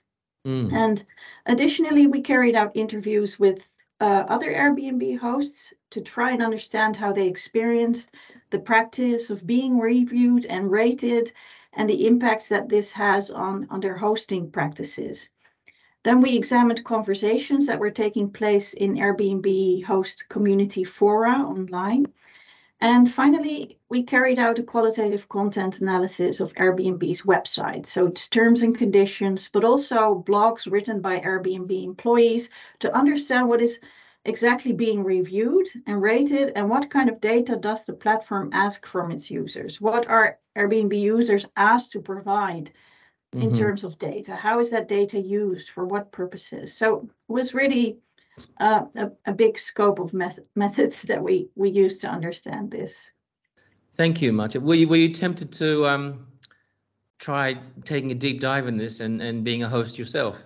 Mm. 0.47 0.73
And 0.73 1.05
additionally, 1.47 2.07
we 2.07 2.21
carried 2.21 2.55
out 2.55 2.77
interviews 2.77 3.39
with 3.39 3.67
uh, 4.01 4.25
other 4.29 4.53
Airbnb 4.53 5.19
hosts 5.19 5.73
to 5.91 6.01
try 6.01 6.33
and 6.33 6.43
understand 6.43 6.97
how 6.97 7.13
they 7.13 7.27
experienced 7.27 8.11
the 8.51 8.59
practice 8.59 9.31
of 9.31 9.47
being 9.47 9.79
reviewed 9.79 10.47
and 10.47 10.71
rated 10.71 11.33
and 11.79 11.89
the 11.89 12.07
impacts 12.09 12.49
that 12.49 12.69
this 12.69 12.93
has 12.93 13.31
on, 13.31 13.69
on 13.71 13.81
their 13.81 13.97
hosting 13.97 14.51
practices. 14.51 15.31
Then 16.03 16.21
we 16.21 16.37
examined 16.37 16.85
conversations 16.85 17.67
that 17.69 17.79
were 17.79 17.93
taking 17.93 18.31
place 18.31 18.75
in 18.75 18.97
Airbnb 18.97 19.85
host 19.85 20.29
community 20.29 20.83
fora 20.83 21.35
online. 21.35 22.07
And 22.81 23.11
finally, 23.11 23.79
we 23.89 24.03
carried 24.03 24.39
out 24.41 24.59
a 24.59 24.63
qualitative 24.65 25.29
content 25.29 25.81
analysis 25.81 26.41
of 26.41 26.53
Airbnb's 26.55 27.23
website. 27.23 27.87
So 27.87 28.07
it's 28.07 28.29
terms 28.29 28.63
and 28.63 28.77
conditions, 28.77 29.49
but 29.53 29.65
also 29.65 30.25
blogs 30.27 30.71
written 30.71 31.01
by 31.01 31.21
Airbnb 31.21 31.85
employees 31.85 32.51
to 32.81 32.95
understand 32.95 33.49
what 33.49 33.63
is 33.63 33.79
exactly 34.25 34.73
being 34.73 35.03
reviewed 35.05 35.67
and 35.87 36.03
rated 36.03 36.53
and 36.55 36.69
what 36.69 36.91
kind 36.91 37.09
of 37.09 37.21
data 37.21 37.57
does 37.57 37.85
the 37.85 37.93
platform 37.93 38.51
ask 38.53 38.87
from 38.87 39.11
its 39.11 39.31
users? 39.31 39.81
What 39.81 40.07
are 40.09 40.39
Airbnb 40.57 40.99
users 40.99 41.47
asked 41.57 41.93
to 41.93 42.01
provide 42.01 42.71
mm-hmm. 43.35 43.43
in 43.43 43.55
terms 43.55 43.85
of 43.85 43.99
data? 43.99 44.35
How 44.35 44.61
is 44.61 44.71
that 44.71 44.89
data 44.89 45.19
used 45.19 45.71
for 45.71 45.85
what 45.85 46.13
purposes? 46.13 46.77
So 46.77 47.09
it 47.29 47.33
was 47.33 47.55
really 47.55 47.99
uh, 48.61 48.85
a, 48.95 49.11
a, 49.27 49.33
big 49.33 49.59
scope 49.59 49.99
of 49.99 50.13
met- 50.13 50.47
methods 50.55 51.03
that 51.03 51.23
we 51.23 51.49
we 51.55 51.71
use 51.71 51.99
to 51.99 52.09
understand 52.09 52.71
this. 52.71 53.13
Thank 53.97 54.23
you, 54.23 54.33
Maartje. 54.33 54.63
Were 54.63 54.75
you 54.75 54.89
were 54.89 54.97
you 54.97 55.13
tempted 55.13 55.53
to 55.55 55.87
um, 55.87 56.27
try 57.19 57.59
taking 57.85 58.13
a 58.13 58.15
deep 58.15 58.41
dive 58.41 58.69
in 58.69 58.77
this 58.77 59.01
and 59.01 59.21
and 59.21 59.43
being 59.43 59.63
a 59.63 59.69
host 59.69 59.99
yourself? 59.99 60.43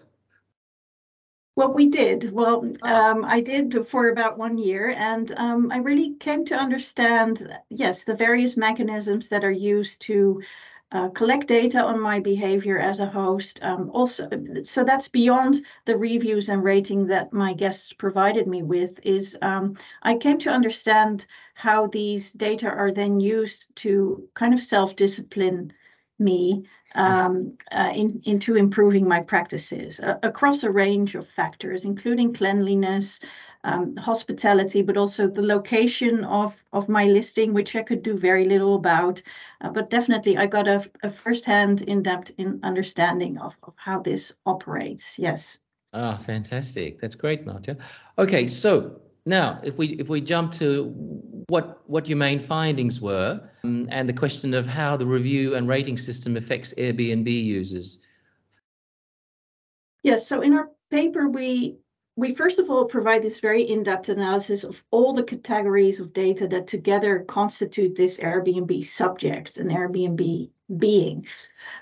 Well, 1.55 1.73
we 1.75 1.89
did. 1.89 2.33
Well, 2.33 2.65
oh. 2.83 2.89
um, 2.89 3.25
I 3.25 3.41
did 3.41 3.87
for 3.87 4.09
about 4.09 4.39
one 4.39 4.57
year, 4.57 4.89
and 4.89 5.31
um, 5.37 5.71
I 5.71 5.79
really 5.79 6.15
came 6.15 6.47
to 6.47 6.55
understand, 6.55 7.47
yes, 7.69 8.05
the 8.05 8.15
various 8.15 8.57
mechanisms 8.57 9.29
that 9.29 9.45
are 9.45 9.51
used 9.51 10.01
to 10.03 10.43
uh, 10.91 11.09
collect 11.09 11.47
data 11.47 11.83
on 11.83 12.01
my 12.01 12.21
behavior 12.21 12.79
as 12.79 13.01
a 13.01 13.07
host. 13.07 13.61
Um, 13.63 13.91
also, 13.93 14.29
so 14.63 14.85
that's 14.85 15.09
beyond 15.09 15.65
the 15.85 15.97
reviews 15.97 16.49
and 16.49 16.63
rating 16.65 17.07
that 17.09 17.33
my 17.33 17.53
guests 17.55 17.93
provided 17.93 18.47
me 18.47 18.63
with. 18.63 19.01
Is 19.03 19.37
um, 19.43 19.77
I 20.03 20.17
came 20.17 20.39
to 20.41 20.51
understand 20.51 21.27
how 21.55 21.87
these 21.87 22.33
data 22.33 22.69
are 22.69 22.93
then 22.93 23.21
used 23.21 23.75
to 23.77 24.29
kind 24.35 24.55
of 24.55 24.63
self-discipline 24.63 25.73
me 26.19 26.67
um, 26.95 27.57
uh, 27.71 27.93
in, 27.95 28.23
into 28.25 28.57
improving 28.57 29.09
my 29.09 29.21
practices 29.21 30.01
uh, 30.01 30.19
across 30.23 30.65
a 30.65 30.71
range 30.71 31.15
of 31.15 31.27
factors, 31.27 31.85
including 31.85 32.35
cleanliness, 32.35 33.21
um, 33.65 33.97
hospitality, 33.97 34.83
but 34.83 34.97
also 34.97 35.29
the 35.29 35.43
location 35.43 36.25
of, 36.25 36.63
of 36.73 36.89
my 36.89 37.05
listing, 37.05 37.55
which 37.55 37.77
I 37.77 37.83
could 37.83 38.03
do 38.03 38.17
very 38.17 38.45
little 38.47 38.75
about. 38.75 39.23
Uh, 39.61 39.71
but 39.71 39.91
definitely, 39.91 40.37
I 40.37 40.47
got 40.47 40.69
a, 40.69 40.85
a 41.03 41.09
first-hand, 41.09 41.83
in-depth 41.83 42.33
in 42.39 42.61
understanding 42.63 43.39
of, 43.39 43.57
of 43.63 43.75
how 43.77 44.01
this 44.01 44.33
operates. 44.45 45.19
Yes. 45.19 45.59
Ah, 45.93 46.17
fantastic. 46.17 47.01
That's 47.01 47.15
great, 47.15 47.47
Maartje. 47.47 47.77
Okay, 48.19 48.49
so 48.49 49.01
now 49.27 49.61
if 49.63 49.79
we 49.79 49.89
if 49.99 50.09
we 50.09 50.21
jump 50.21 50.53
to 50.53 50.85
what 51.49 51.83
what 51.89 52.09
your 52.09 52.19
main 52.19 52.41
findings 52.41 53.01
were 53.01 53.41
um, 53.65 53.89
and 53.91 54.09
the 54.09 54.13
question 54.13 54.55
of 54.55 54.67
how 54.67 54.97
the 54.97 55.07
review 55.07 55.55
and 55.55 55.69
rating 55.69 55.97
system 55.97 56.37
affects 56.37 56.75
Airbnb 56.75 57.29
users. 57.29 57.99
Yes, 60.03 60.27
so 60.27 60.41
in 60.41 60.55
our 60.55 60.69
paper 60.91 61.29
we 61.29 61.77
we 62.15 62.35
first 62.35 62.59
of 62.59 62.69
all 62.69 62.85
provide 62.85 63.23
this 63.23 63.41
very 63.41 63.63
in-depth 63.63 64.11
analysis 64.11 64.65
of 64.65 64.85
all 64.91 65.15
the 65.15 65.23
categories 65.23 65.99
of 65.99 66.13
data 66.13 66.47
that 66.49 66.67
together 66.67 67.21
constitute 67.21 67.95
this 67.95 68.19
Airbnb 68.19 68.85
subject, 68.85 69.57
an 69.57 69.69
Airbnb 69.69 70.51
being. 70.79 71.27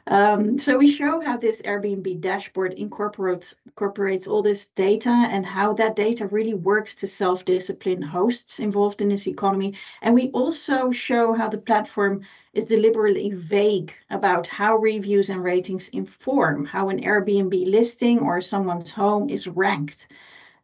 Um, 0.07 0.59
so 0.59 0.79
we 0.79 0.91
show 0.93 1.21
how 1.21 1.37
this 1.37 1.63
Airbnb 1.63 2.21
dashboard 2.21 2.75
incorporates 2.75 3.55
incorporates 3.67 4.27
all 4.27 4.43
this 4.43 4.67
data 4.69 5.11
and 5.11 5.45
how 5.45 5.73
that 5.75 5.97
data 5.97 6.27
really 6.29 6.55
works 6.55 6.95
to 6.97 7.09
self-discipline 7.09 8.03
hosts 8.03 8.61
involved 8.61 9.01
in 9.01 9.09
this 9.09 9.27
economy. 9.27 9.75
And 10.03 10.15
we 10.15 10.31
also 10.31 10.91
show 10.91 11.33
how 11.33 11.49
the 11.49 11.59
platform 11.59 12.23
is 12.53 12.65
deliberately 12.65 13.31
vague 13.31 13.93
about 14.11 14.47
how 14.47 14.77
reviews 14.77 15.31
and 15.31 15.43
ratings 15.43 15.89
inform 15.91 16.65
how 16.65 16.89
an 16.89 17.01
Airbnb 17.01 17.67
listing 17.67 18.21
or 18.21 18.41
someone's 18.41 18.91
home 18.91 19.31
is 19.31 19.47
ranked 19.47 20.09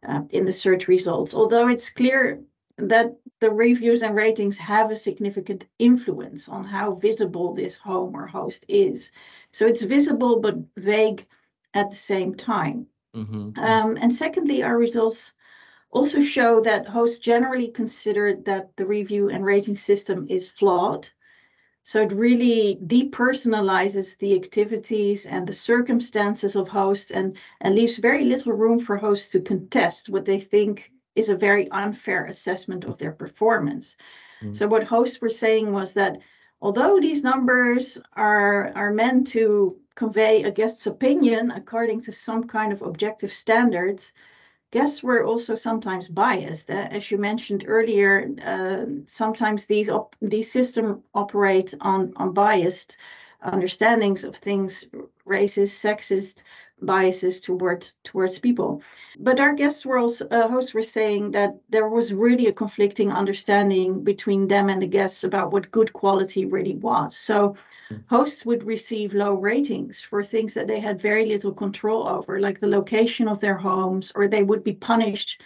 uh, 0.07 0.21
in 0.31 0.45
the 0.45 0.53
search 0.53 0.87
results. 0.87 1.33
Although 1.33 1.69
it's 1.69 1.89
clear 1.89 2.41
that 2.77 3.15
the 3.39 3.51
reviews 3.51 4.03
and 4.03 4.15
ratings 4.15 4.57
have 4.57 4.91
a 4.91 4.95
significant 4.95 5.65
influence 5.79 6.49
on 6.49 6.63
how 6.63 6.93
visible 6.93 7.53
this 7.53 7.75
home 7.75 8.15
or 8.15 8.27
host 8.27 8.65
is. 8.67 9.11
So 9.51 9.65
it's 9.65 9.81
visible 9.81 10.39
but 10.39 10.57
vague 10.75 11.25
at 11.73 11.89
the 11.89 11.95
same 11.95 12.35
time. 12.35 12.87
Mm-hmm. 13.15 13.59
Um, 13.59 13.97
and 13.99 14.13
secondly, 14.13 14.61
our 14.63 14.77
results 14.77 15.33
also 15.89 16.21
show 16.21 16.61
that 16.61 16.87
hosts 16.87 17.19
generally 17.19 17.69
consider 17.69 18.35
that 18.45 18.75
the 18.75 18.85
review 18.85 19.29
and 19.29 19.43
rating 19.45 19.77
system 19.77 20.27
is 20.29 20.49
flawed 20.49 21.09
so 21.87 22.01
it 22.01 22.11
really 22.11 22.77
depersonalizes 22.85 24.17
the 24.17 24.35
activities 24.35 25.25
and 25.25 25.47
the 25.47 25.53
circumstances 25.53 26.57
of 26.57 26.67
hosts 26.67 27.11
and, 27.11 27.37
and 27.61 27.75
leaves 27.75 27.95
very 27.95 28.25
little 28.25 28.51
room 28.51 28.77
for 28.77 28.97
hosts 28.97 29.31
to 29.31 29.39
contest 29.39 30.09
what 30.09 30.25
they 30.25 30.37
think 30.37 30.91
is 31.15 31.29
a 31.29 31.37
very 31.37 31.71
unfair 31.71 32.25
assessment 32.25 32.83
of 32.83 32.97
their 32.97 33.13
performance. 33.13 33.95
Mm. 34.41 34.53
So 34.53 34.67
what 34.67 34.83
hosts 34.83 35.21
were 35.21 35.29
saying 35.29 35.71
was 35.71 35.93
that 35.93 36.17
although 36.59 36.99
these 36.99 37.23
numbers 37.23 37.97
are, 38.17 38.73
are 38.75 38.91
meant 38.91 39.27
to 39.27 39.77
convey 39.95 40.43
a 40.43 40.51
guest's 40.51 40.87
opinion 40.87 41.51
according 41.51 42.01
to 42.01 42.11
some 42.11 42.43
kind 42.43 42.73
of 42.73 42.81
objective 42.81 43.31
standards, 43.31 44.11
guests 44.71 45.01
were 45.03 45.23
also 45.23 45.55
sometimes 45.55 46.07
biased. 46.09 46.69
Uh, 46.71 46.87
as 46.91 47.09
you 47.11 47.17
mentioned 47.17 47.63
earlier, 47.67 48.29
uh, 48.45 48.85
sometimes 49.05 49.65
these 49.65 49.89
op- 49.89 50.15
these 50.21 50.51
systems 50.51 51.03
operate 51.13 51.73
on, 51.81 52.13
on 52.17 52.33
biased 52.33 52.97
understandings 53.41 54.23
of 54.23 54.35
things, 54.35 54.85
racist, 55.25 55.75
sexist, 55.85 56.43
biases 56.81 57.39
towards 57.39 57.95
towards 58.03 58.39
people. 58.39 58.81
But 59.17 59.39
our 59.39 59.53
guests 59.53 59.85
were 59.85 59.97
also 59.97 60.27
uh, 60.29 60.47
hosts 60.47 60.73
were 60.73 60.83
saying 60.83 61.31
that 61.31 61.57
there 61.69 61.89
was 61.89 62.13
really 62.13 62.47
a 62.47 62.53
conflicting 62.53 63.11
understanding 63.11 64.03
between 64.03 64.47
them 64.47 64.69
and 64.69 64.81
the 64.81 64.87
guests 64.87 65.23
about 65.23 65.51
what 65.51 65.71
good 65.71 65.91
quality 65.93 66.45
really 66.45 66.75
was. 66.75 67.17
So 67.17 67.55
hmm. 67.89 67.97
hosts 68.07 68.45
would 68.45 68.63
receive 68.63 69.13
low 69.13 69.33
ratings 69.33 70.01
for 70.01 70.23
things 70.23 70.53
that 70.53 70.67
they 70.67 70.79
had 70.79 71.01
very 71.01 71.25
little 71.25 71.53
control 71.53 72.07
over, 72.07 72.39
like 72.39 72.59
the 72.59 72.67
location 72.67 73.27
of 73.27 73.39
their 73.39 73.57
homes, 73.57 74.11
or 74.15 74.27
they 74.27 74.43
would 74.43 74.63
be 74.63 74.73
punished 74.73 75.41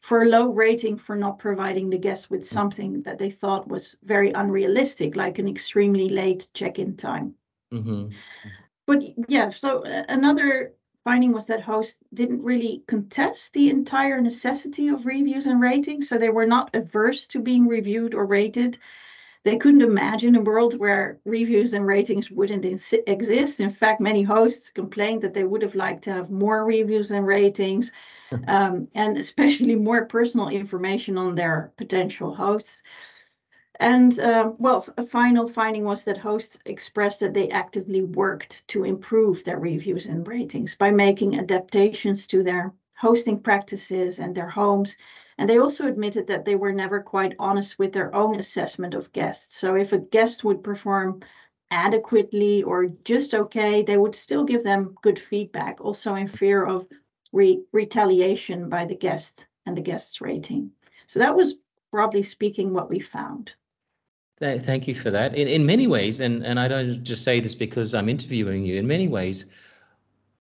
for 0.00 0.22
a 0.22 0.28
low 0.28 0.48
rating 0.48 0.96
for 0.96 1.14
not 1.14 1.38
providing 1.38 1.90
the 1.90 1.98
guests 1.98 2.30
with 2.30 2.40
hmm. 2.40 2.54
something 2.54 3.02
that 3.02 3.18
they 3.18 3.30
thought 3.30 3.68
was 3.68 3.96
very 4.02 4.32
unrealistic, 4.32 5.14
like 5.14 5.38
an 5.38 5.48
extremely 5.48 6.08
late 6.08 6.48
check-in 6.54 6.96
time. 6.96 7.34
Mm-hmm 7.72 8.10
but 8.90 9.30
yeah, 9.30 9.50
so 9.50 9.84
uh, 9.84 10.02
another 10.08 10.72
finding 11.04 11.32
was 11.32 11.46
that 11.46 11.62
hosts 11.62 11.98
didn't 12.12 12.42
really 12.42 12.82
contest 12.88 13.52
the 13.52 13.70
entire 13.70 14.20
necessity 14.20 14.88
of 14.88 15.06
reviews 15.06 15.46
and 15.46 15.60
ratings. 15.60 16.08
So 16.08 16.18
they 16.18 16.28
were 16.28 16.46
not 16.46 16.74
averse 16.74 17.28
to 17.28 17.38
being 17.38 17.68
reviewed 17.68 18.14
or 18.14 18.26
rated. 18.26 18.78
They 19.44 19.58
couldn't 19.58 19.82
imagine 19.82 20.34
a 20.34 20.40
world 20.40 20.76
where 20.76 21.20
reviews 21.24 21.72
and 21.72 21.86
ratings 21.86 22.32
wouldn't 22.32 22.64
exist. 22.66 23.60
In 23.60 23.70
fact, 23.70 24.00
many 24.00 24.24
hosts 24.24 24.70
complained 24.70 25.22
that 25.22 25.34
they 25.34 25.44
would 25.44 25.62
have 25.62 25.76
liked 25.76 26.02
to 26.04 26.12
have 26.12 26.28
more 26.28 26.64
reviews 26.64 27.12
and 27.12 27.24
ratings, 27.24 27.92
um, 28.48 28.88
and 28.92 29.16
especially 29.18 29.76
more 29.76 30.04
personal 30.06 30.48
information 30.48 31.16
on 31.16 31.36
their 31.36 31.72
potential 31.76 32.34
hosts. 32.34 32.82
And 33.82 34.20
uh, 34.20 34.52
well, 34.58 34.86
a 34.98 35.02
final 35.02 35.48
finding 35.48 35.84
was 35.84 36.04
that 36.04 36.18
hosts 36.18 36.58
expressed 36.66 37.20
that 37.20 37.32
they 37.32 37.48
actively 37.48 38.02
worked 38.02 38.68
to 38.68 38.84
improve 38.84 39.42
their 39.42 39.58
reviews 39.58 40.04
and 40.04 40.28
ratings 40.28 40.74
by 40.74 40.90
making 40.90 41.38
adaptations 41.38 42.26
to 42.26 42.42
their 42.42 42.74
hosting 42.98 43.40
practices 43.40 44.18
and 44.18 44.34
their 44.34 44.50
homes. 44.50 44.96
And 45.38 45.48
they 45.48 45.56
also 45.58 45.86
admitted 45.86 46.26
that 46.26 46.44
they 46.44 46.56
were 46.56 46.74
never 46.74 47.00
quite 47.00 47.34
honest 47.38 47.78
with 47.78 47.94
their 47.94 48.14
own 48.14 48.38
assessment 48.38 48.92
of 48.92 49.12
guests. 49.12 49.56
So 49.56 49.76
if 49.76 49.94
a 49.94 49.98
guest 49.98 50.44
would 50.44 50.62
perform 50.62 51.20
adequately 51.70 52.62
or 52.62 52.84
just 53.04 53.34
okay, 53.34 53.82
they 53.82 53.96
would 53.96 54.14
still 54.14 54.44
give 54.44 54.62
them 54.62 54.94
good 55.00 55.18
feedback, 55.18 55.80
also 55.80 56.16
in 56.16 56.28
fear 56.28 56.66
of 56.66 56.86
re- 57.32 57.64
retaliation 57.72 58.68
by 58.68 58.84
the 58.84 58.94
guest 58.94 59.46
and 59.64 59.74
the 59.74 59.80
guest's 59.80 60.20
rating. 60.20 60.72
So 61.06 61.20
that 61.20 61.34
was 61.34 61.54
broadly 61.90 62.22
speaking 62.22 62.74
what 62.74 62.90
we 62.90 63.00
found. 63.00 63.54
Thank 64.40 64.88
you 64.88 64.94
for 64.94 65.10
that. 65.10 65.34
In, 65.34 65.48
in 65.48 65.66
many 65.66 65.86
ways, 65.86 66.20
and, 66.20 66.44
and 66.46 66.58
I 66.58 66.66
don't 66.66 67.04
just 67.04 67.24
say 67.24 67.40
this 67.40 67.54
because 67.54 67.94
I'm 67.94 68.08
interviewing 68.08 68.64
you, 68.64 68.78
in 68.78 68.86
many 68.86 69.06
ways, 69.06 69.44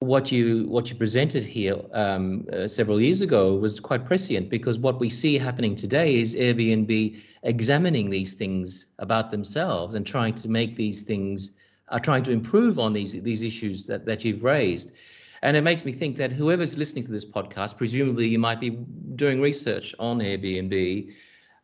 what 0.01 0.31
you 0.31 0.67
what 0.69 0.91
you 0.91 0.97
presented 0.97 1.43
here 1.43 1.81
um, 1.93 2.47
uh, 2.53 2.69
several 2.69 3.01
years 3.01 3.23
ago 3.23 3.55
was 3.55 3.81
quite 3.81 4.05
prescient 4.05 4.51
because 4.51 4.79
what 4.79 5.01
we 5.01 5.09
see 5.09 5.39
happening 5.39 5.75
today 5.75 6.17
is 6.17 6.37
Airbnb 6.37 7.23
examining 7.43 8.11
these 8.11 8.35
things 8.35 8.85
about 8.99 9.31
themselves 9.31 9.95
and 9.95 10.07
trying 10.07 10.35
to 10.35 10.51
make 10.51 10.77
these 10.77 11.03
things 11.03 11.53
are 11.89 11.97
uh, 11.97 11.99
trying 11.99 12.23
to 12.25 12.33
improve 12.33 12.79
on 12.79 12.93
these 12.93 13.13
these 13.23 13.43
issues 13.43 13.87
that, 13.87 14.05
that 14.05 14.23
you've 14.27 14.45
raised. 14.45 14.93
And 15.41 15.57
it 15.57 15.63
makes 15.63 15.87
me 15.87 15.93
think 15.93 16.19
that 16.19 16.33
whoever's 16.33 16.77
listening 16.77 17.05
to 17.05 17.13
this 17.13 17.25
podcast, 17.25 17.79
presumably 17.79 18.29
you 18.29 18.39
might 18.39 18.61
be 18.61 18.69
doing 18.71 19.41
research 19.41 19.95
on 19.99 20.19
Airbnb 20.19 21.15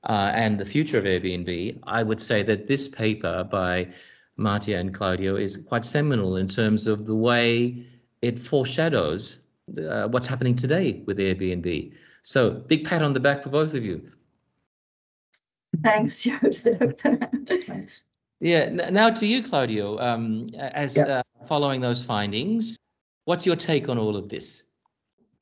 uh, 0.04 0.30
and 0.35 0.59
the 0.59 0.64
future 0.64 0.99
of 0.99 1.04
Airbnb. 1.04 1.80
I 1.87 2.02
would 2.02 2.21
say 2.21 2.42
that 2.42 2.66
this 2.66 2.88
paper 2.88 3.44
by 3.50 3.88
Maartje 4.38 4.78
and 4.78 4.94
Claudio 4.94 5.37
is 5.37 5.56
quite 5.56 5.85
seminal 5.85 6.37
in 6.37 6.49
terms 6.49 6.87
of 6.87 7.06
the 7.06 7.14
way 7.14 7.87
it 8.21 8.38
foreshadows 8.38 9.38
uh, 9.78 10.09
what's 10.09 10.26
happening 10.26 10.56
today 10.56 11.02
with 11.06 11.18
Airbnb. 11.18 11.92
So, 12.23 12.50
big 12.50 12.85
pat 12.87 13.02
on 13.02 13.14
the 13.14 13.21
back 13.21 13.42
for 13.42 13.50
both 13.50 13.75
of 13.75 13.85
you. 13.85 14.12
Thanks, 15.82 16.23
Joseph. 16.23 16.99
Thanks. 17.00 18.04
Yeah. 18.40 18.68
Now 18.68 19.11
to 19.11 19.26
you, 19.26 19.42
Claudio. 19.42 19.99
Um, 19.99 20.50
as 20.59 20.97
yeah. 20.97 21.04
uh, 21.04 21.47
following 21.47 21.80
those 21.80 22.02
findings, 22.02 22.78
what's 23.25 23.47
your 23.47 23.56
take 23.56 23.88
on 23.88 23.99
all 23.99 24.16
of 24.16 24.28
this? 24.28 24.62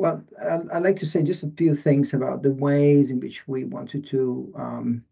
Well, 0.01 0.25
I'd 0.73 0.83
like 0.83 0.97
to 0.97 1.07
say 1.07 1.23
just 1.23 1.45
a 1.45 1.51
few 1.59 1.75
things 1.75 2.15
about 2.15 2.43
the 2.43 2.55
ways 2.55 3.11
in 3.11 3.21
which 3.21 3.47
we 3.47 3.65
wanted 3.65 4.07
to 4.07 4.51
um, 4.57 5.05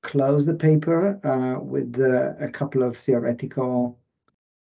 close 0.00 0.46
the 0.46 0.54
paper 0.54 1.20
uh, 1.22 1.60
with 1.62 2.00
uh, 2.00 2.32
a 2.40 2.48
couple 2.48 2.82
of 2.82 2.96
theoretical 2.96 3.98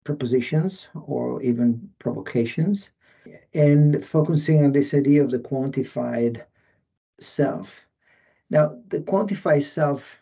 propositions 0.03 0.89
or 1.07 1.41
even 1.41 1.89
provocations, 2.01 2.91
and 3.55 4.05
focusing 4.05 4.65
on 4.65 4.73
this 4.73 4.93
idea 4.93 5.23
of 5.23 5.31
the 5.31 5.39
quantified 5.39 6.43
self. 7.21 7.87
Now, 8.51 8.77
the 8.89 9.03
quantified 9.03 9.63
self 9.63 10.19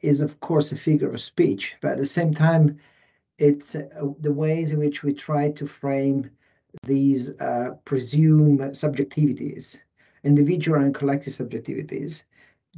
is, 0.00 0.20
of 0.20 0.38
course, 0.38 0.70
a 0.70 0.76
figure 0.76 1.10
of 1.10 1.20
speech, 1.20 1.76
but 1.82 1.90
at 1.90 1.98
the 1.98 2.06
same 2.06 2.32
time, 2.32 2.78
it's 3.36 3.74
uh, 3.74 3.88
the 4.20 4.32
ways 4.32 4.72
in 4.72 4.78
which 4.78 5.02
we 5.02 5.12
try 5.12 5.50
to 5.50 5.66
frame 5.66 6.30
these 6.82 7.30
uh, 7.40 7.70
presumed 7.84 8.60
subjectivities, 8.60 9.78
individual 10.24 10.80
and 10.80 10.94
collective 10.94 11.32
subjectivities, 11.32 12.22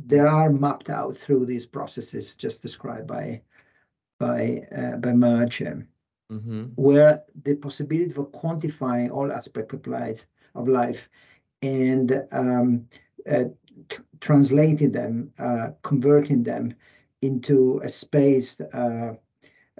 they 0.04 0.18
are 0.18 0.50
mapped 0.50 0.90
out 0.90 1.16
through 1.16 1.46
these 1.46 1.66
processes 1.66 2.36
just 2.36 2.62
described 2.62 3.06
by 3.06 3.40
by 4.18 4.66
uh, 4.76 4.96
by 4.96 5.10
Maartje, 5.10 5.86
mm-hmm. 6.30 6.64
where 6.74 7.22
the 7.42 7.54
possibility 7.54 8.12
for 8.12 8.28
quantifying 8.30 9.10
all 9.10 9.32
aspects 9.32 9.74
of 9.74 9.86
life 9.86 10.26
of 10.54 10.68
life 10.68 11.08
and 11.62 12.24
um, 12.32 12.88
uh, 13.28 13.44
t- 13.88 13.98
translating 14.20 14.92
them, 14.92 15.32
uh, 15.38 15.68
converting 15.82 16.42
them 16.42 16.74
into 17.22 17.80
a 17.82 17.88
space 17.88 18.60
uh, 18.60 19.14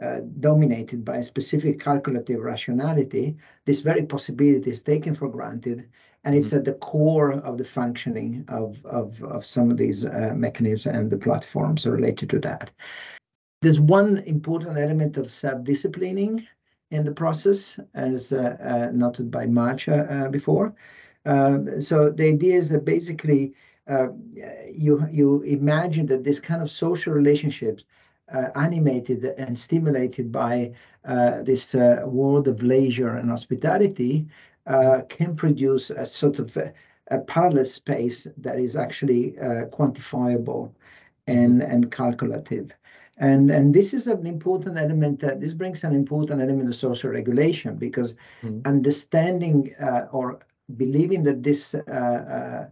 uh, 0.01 0.21
dominated 0.41 1.05
by 1.05 1.19
a 1.19 1.23
specific 1.23 1.81
calculative 1.81 2.41
rationality, 2.41 3.37
this 3.65 3.81
very 3.81 4.05
possibility 4.05 4.71
is 4.71 4.83
taken 4.83 5.15
for 5.15 5.29
granted, 5.29 5.89
and 6.25 6.35
it's 6.35 6.49
mm-hmm. 6.49 6.59
at 6.59 6.65
the 6.65 6.75
core 6.75 7.33
of 7.33 7.57
the 7.59 7.65
functioning 7.65 8.45
of, 8.49 8.85
of, 8.85 9.23
of 9.23 9.47
some 9.47 9.71
of 9.71 9.77
these 9.77 10.05
uh, 10.05 10.33
mechanisms 10.37 10.95
and 10.95 11.11
the 11.11 11.19
platforms 11.19 11.87
related 11.87 12.31
to 12.31 12.39
that. 12.41 12.73
There's 13.63 13.81
one 13.81 14.19
important 14.19 14.77
element 14.79 15.17
of 15.17 15.33
self-disciplining 15.33 16.47
in 16.91 17.05
the 17.05 17.13
process, 17.13 17.79
as 17.95 18.33
uh, 18.33 18.57
uh 18.61 18.91
noted 18.93 19.31
by 19.31 19.47
Maartje 19.47 20.27
uh, 20.27 20.29
before. 20.29 20.75
So 21.25 22.11
the 22.11 22.29
idea 22.29 22.57
is 22.57 22.69
that 22.69 22.85
basically 22.85 23.55
uh, 23.89 24.09
you 24.73 25.07
you 25.11 25.43
imagine 25.43 26.07
that 26.07 26.25
this 26.25 26.41
kind 26.41 26.61
of 26.61 26.71
social 26.71 27.13
relationships 27.13 27.85
animated 28.55 29.25
and 29.25 29.59
stimulated 29.59 30.33
by 30.33 30.73
uh, 31.05 31.43
this 31.43 31.75
uh, 31.75 32.03
world 32.07 32.49
of 32.49 32.63
leisure 32.63 33.17
and 33.17 33.31
hospitality 33.31 34.27
uh, 34.67 35.03
can 35.09 35.37
produce 35.37 35.91
a 35.91 36.05
sort 36.05 36.39
of 36.41 36.57
a, 36.57 36.73
a 37.11 37.21
parallel 37.21 37.65
space 37.65 38.27
that 38.37 38.59
is 38.59 38.77
actually 38.77 39.39
uh, 39.39 39.67
quantifiable 39.67 40.73
and 41.27 41.63
and 41.63 41.91
calculative. 41.91 42.77
And, 43.19 43.51
and 43.51 43.75
this 43.75 43.95
is 43.95 44.09
an 44.09 44.27
important 44.27 44.77
element 44.77 45.21
that 45.21 45.41
this 45.41 45.55
brings 45.55 45.85
an 45.85 45.95
important 45.95 46.43
element 46.43 46.69
of 46.69 46.75
social 46.75 47.11
regulation 47.11 47.77
because 47.77 48.13
mm-hmm. 48.43 48.61
understanding 48.67 49.75
or 50.13 50.39
believing 50.75 51.23
that 51.25 51.43
this 51.43 51.75
uh, 51.75 51.81
uh, 51.81 52.67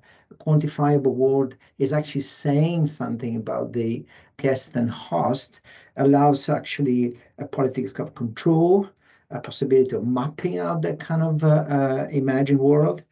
quantifiable 0.45 1.15
world 1.15 1.57
is 1.79 1.93
actually 1.93 2.23
saying 2.23 2.87
something 2.87 3.37
about 3.37 3.73
the 3.73 4.05
guest 4.37 4.75
and 4.75 4.91
host 4.91 5.61
allows 5.97 6.49
actually 6.49 7.17
a 7.39 7.47
politics 7.47 7.93
of 7.93 8.15
control, 8.15 8.89
a 9.31 9.41
possibility 9.41 9.95
of 9.95 10.07
mapping 10.07 10.59
out 10.59 10.83
that 10.83 10.99
kind 10.99 11.23
of 11.23 11.45
uh, 11.45 11.65
uh 11.69 12.09
imagined 12.11 12.59
world 12.59 13.05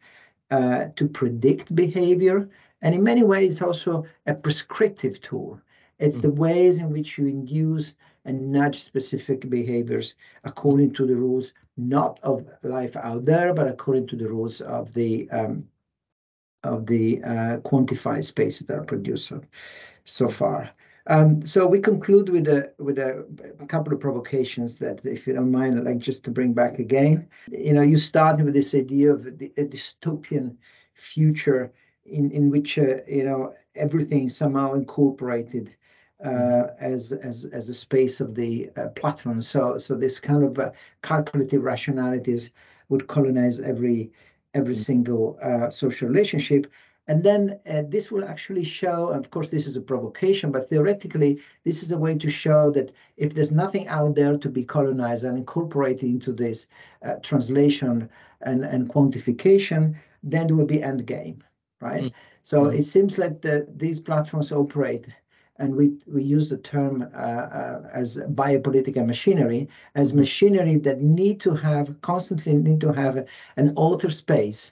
uh, 0.51 0.85
to 0.95 1.07
predict 1.07 1.73
behavior. 1.73 2.49
And 2.81 2.93
in 2.93 3.03
many 3.03 3.23
ways, 3.23 3.61
also 3.61 4.05
a 4.25 4.35
prescriptive 4.35 5.21
tool. 5.21 5.61
It's 5.99 6.17
mm-hmm. 6.17 6.27
the 6.27 6.33
ways 6.33 6.77
in 6.79 6.91
which 6.91 7.17
you 7.17 7.27
induce 7.27 7.95
and 8.25 8.51
nudge 8.51 8.81
specific 8.81 9.49
behaviors 9.49 10.15
according 10.43 10.93
to 10.93 11.05
the 11.05 11.15
rules, 11.15 11.53
not 11.77 12.19
of 12.23 12.47
life 12.61 12.95
out 12.95 13.25
there, 13.25 13.53
but 13.53 13.67
according 13.67 14.07
to 14.07 14.15
the 14.15 14.27
rules 14.27 14.61
of 14.61 14.93
the 14.93 15.29
um, 15.31 15.67
of 16.63 16.85
the 16.85 17.21
uh, 17.23 17.57
quantified 17.57 18.23
spaces 18.23 18.67
that 18.67 18.77
are 18.77 18.85
produced 18.85 19.33
so, 20.05 20.29
far. 20.29 20.69
Um, 21.07 21.45
so 21.45 21.67
we 21.67 21.79
conclude 21.79 22.29
with 22.29 22.47
a 22.47 22.71
with 22.77 22.97
a, 22.97 23.25
a, 23.59 23.65
couple 23.65 23.91
of 23.93 23.99
provocations 23.99 24.79
that, 24.79 25.05
if 25.05 25.27
you 25.27 25.33
don't 25.33 25.51
mind, 25.51 25.77
I'd 25.77 25.83
like 25.83 25.97
just 25.97 26.23
to 26.25 26.31
bring 26.31 26.53
back 26.53 26.79
again. 26.79 27.27
You 27.51 27.73
know, 27.73 27.81
you 27.81 27.97
start 27.97 28.41
with 28.41 28.53
this 28.53 28.73
idea 28.73 29.11
of 29.11 29.37
the, 29.37 29.51
a 29.57 29.65
dystopian 29.65 30.55
future 30.93 31.73
in 32.05 32.31
in 32.31 32.49
which 32.49 32.77
uh, 32.77 33.03
you 33.07 33.25
know 33.25 33.53
everything 33.75 34.25
is 34.25 34.37
somehow 34.37 34.73
incorporated 34.73 35.75
uh, 36.23 36.67
as 36.79 37.11
as 37.11 37.45
as 37.45 37.69
a 37.69 37.73
space 37.73 38.21
of 38.21 38.35
the 38.35 38.69
uh, 38.77 38.87
platform. 38.89 39.41
So 39.41 39.77
so 39.77 39.95
this 39.95 40.19
kind 40.19 40.43
of 40.43 40.59
uh, 40.59 40.71
calculative 41.01 41.63
rationalities 41.63 42.51
would 42.89 43.07
colonize 43.07 43.59
every 43.59 44.11
every 44.53 44.75
mm-hmm. 44.75 44.81
single 44.81 45.37
uh, 45.41 45.69
social 45.69 46.07
relationship. 46.07 46.67
And 47.05 47.21
then 47.21 47.59
uh, 47.69 47.83
this 47.89 48.09
will 48.09 48.23
actually 48.23 48.63
show, 48.63 49.09
of 49.09 49.29
course, 49.29 49.49
this 49.49 49.67
is 49.67 49.75
a 49.75 49.81
provocation, 49.81 50.53
but 50.53 50.69
theoretically, 50.69 51.41
this 51.65 51.83
is 51.83 51.91
a 51.91 51.97
way 51.97 52.17
to 52.17 52.29
show 52.29 52.71
that 52.71 52.93
if 53.17 53.33
there's 53.33 53.51
nothing 53.51 53.89
out 53.89 54.15
there 54.15 54.37
to 54.37 54.49
be 54.49 54.63
colonized 54.63 55.25
and 55.25 55.37
incorporated 55.37 56.09
into 56.09 56.31
this 56.31 56.67
uh, 57.03 57.15
translation 57.21 58.09
and, 58.39 58.63
and 58.63 58.89
quantification, 58.89 59.95
then 60.23 60.47
there 60.47 60.55
will 60.55 60.65
be 60.65 60.81
end 60.81 61.05
game, 61.05 61.43
right? 61.81 62.03
Mm-hmm. 62.03 62.17
So 62.43 62.61
mm-hmm. 62.61 62.77
it 62.77 62.83
seems 62.83 63.17
like 63.17 63.41
the, 63.41 63.67
these 63.75 63.99
platforms 63.99 64.53
operate 64.53 65.05
and 65.57 65.75
we, 65.75 65.93
we 66.07 66.23
use 66.23 66.49
the 66.49 66.57
term 66.57 67.03
uh, 67.13 67.17
uh, 67.17 67.89
as 67.93 68.17
biopolitical 68.17 69.05
machinery, 69.05 69.69
as 69.95 70.13
machinery 70.13 70.77
that 70.77 71.01
need 71.01 71.39
to 71.41 71.53
have 71.53 72.01
constantly 72.01 72.53
need 72.53 72.81
to 72.81 72.91
have 72.91 73.27
an 73.55 73.73
outer 73.77 74.09
space, 74.09 74.71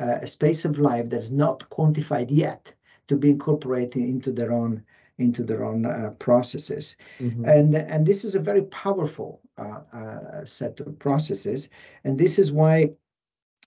uh, 0.00 0.18
a 0.22 0.26
space 0.26 0.64
of 0.64 0.78
life 0.78 1.10
that's 1.10 1.30
not 1.30 1.68
quantified 1.70 2.28
yet, 2.30 2.72
to 3.08 3.16
be 3.16 3.30
incorporated 3.30 4.02
into 4.02 4.32
their 4.32 4.52
own 4.52 4.82
into 5.18 5.44
their 5.44 5.62
own 5.62 5.84
uh, 5.84 6.10
processes, 6.18 6.96
mm-hmm. 7.20 7.44
and 7.44 7.76
and 7.76 8.06
this 8.06 8.24
is 8.24 8.34
a 8.34 8.40
very 8.40 8.62
powerful 8.62 9.40
uh, 9.58 9.80
uh, 9.92 10.44
set 10.44 10.80
of 10.80 10.98
processes, 10.98 11.68
and 12.04 12.18
this 12.18 12.38
is 12.38 12.50
why, 12.50 12.90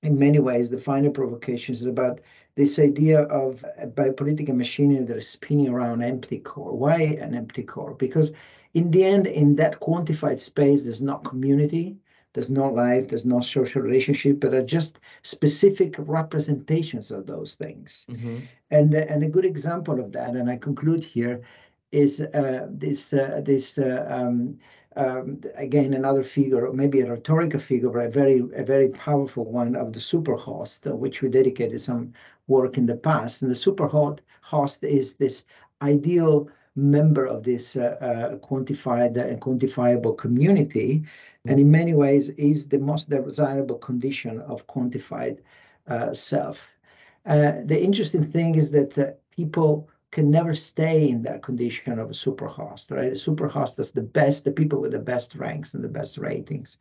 in 0.01 0.17
many 0.17 0.39
ways, 0.39 0.69
the 0.69 0.79
final 0.79 1.11
provocation 1.11 1.73
is 1.73 1.85
about 1.85 2.19
this 2.55 2.79
idea 2.79 3.21
of 3.21 3.65
a 3.77 3.85
biopolitical 3.85 4.55
machinery 4.55 5.03
that 5.03 5.17
is 5.17 5.27
spinning 5.27 5.69
around 5.69 6.01
empty 6.01 6.39
core. 6.39 6.75
Why 6.75 7.01
an 7.01 7.35
empty 7.35 7.63
core? 7.63 7.93
Because 7.93 8.31
in 8.73 8.91
the 8.91 9.03
end, 9.03 9.27
in 9.27 9.55
that 9.57 9.79
quantified 9.79 10.39
space, 10.39 10.83
there's 10.83 11.01
not 11.01 11.23
community, 11.23 11.97
there's 12.33 12.49
no 12.49 12.69
life, 12.69 13.07
there's 13.07 13.25
no 13.25 13.39
social 13.39 13.81
relationship, 13.81 14.39
but 14.39 14.53
are 14.53 14.63
just 14.63 14.99
specific 15.23 15.95
representations 15.97 17.11
of 17.11 17.25
those 17.25 17.55
things. 17.55 18.05
Mm-hmm. 18.09 18.37
And 18.71 18.93
and 18.93 19.23
a 19.23 19.29
good 19.29 19.45
example 19.45 19.99
of 19.99 20.13
that, 20.13 20.35
and 20.35 20.49
I 20.49 20.57
conclude 20.57 21.03
here, 21.03 21.41
is 21.91 22.19
uh, 22.21 22.67
this 22.69 23.13
uh, 23.13 23.41
this 23.43 23.77
uh, 23.77 24.05
um, 24.09 24.59
um, 24.95 25.41
again 25.55 25.93
another 25.93 26.23
figure, 26.23 26.71
maybe 26.71 27.01
a 27.01 27.11
rhetorical 27.11 27.59
figure, 27.59 27.89
but 27.89 28.05
a 28.05 28.09
very 28.09 28.39
a 28.55 28.63
very 28.63 28.89
powerful 28.89 29.45
one 29.45 29.75
of 29.75 29.93
the 29.93 29.99
superhost, 29.99 30.89
uh, 30.89 30.95
which 30.95 31.21
we 31.21 31.29
dedicated 31.29 31.81
some 31.81 32.13
work 32.47 32.77
in 32.77 32.85
the 32.85 32.95
past. 32.95 33.41
And 33.41 33.51
the 33.51 33.55
superhost 33.55 34.19
host 34.41 34.83
is 34.83 35.15
this 35.15 35.45
ideal 35.81 36.49
member 36.75 37.25
of 37.25 37.43
this 37.43 37.75
uh, 37.75 37.97
uh, 38.01 38.37
quantified 38.37 39.17
and 39.17 39.41
quantifiable 39.41 40.17
community, 40.17 41.03
and 41.45 41.59
in 41.59 41.71
many 41.71 41.93
ways 41.93 42.29
is 42.29 42.67
the 42.67 42.79
most 42.79 43.09
desirable 43.09 43.77
condition 43.77 44.41
of 44.41 44.67
quantified 44.67 45.39
uh, 45.87 46.13
self. 46.13 46.75
Uh, 47.25 47.53
the 47.63 47.81
interesting 47.81 48.23
thing 48.23 48.55
is 48.55 48.71
that 48.71 49.19
people 49.35 49.89
can 50.15 50.31
never 50.31 50.53
stay 50.53 51.09
in 51.09 51.23
that 51.23 51.41
condition 51.41 51.99
of 51.99 52.09
a 52.09 52.13
superhost, 52.13 52.89
right? 52.89 53.11
A 53.11 53.21
superhost 53.27 53.77
is 53.79 53.91
the 53.91 54.07
best, 54.19 54.45
the 54.45 54.51
people 54.59 54.79
with 54.79 54.93
the 54.93 55.07
best 55.13 55.35
ranks 55.35 55.73
and 55.73 55.83
the 55.83 55.89
best 55.99 56.17
ratings. 56.17 56.77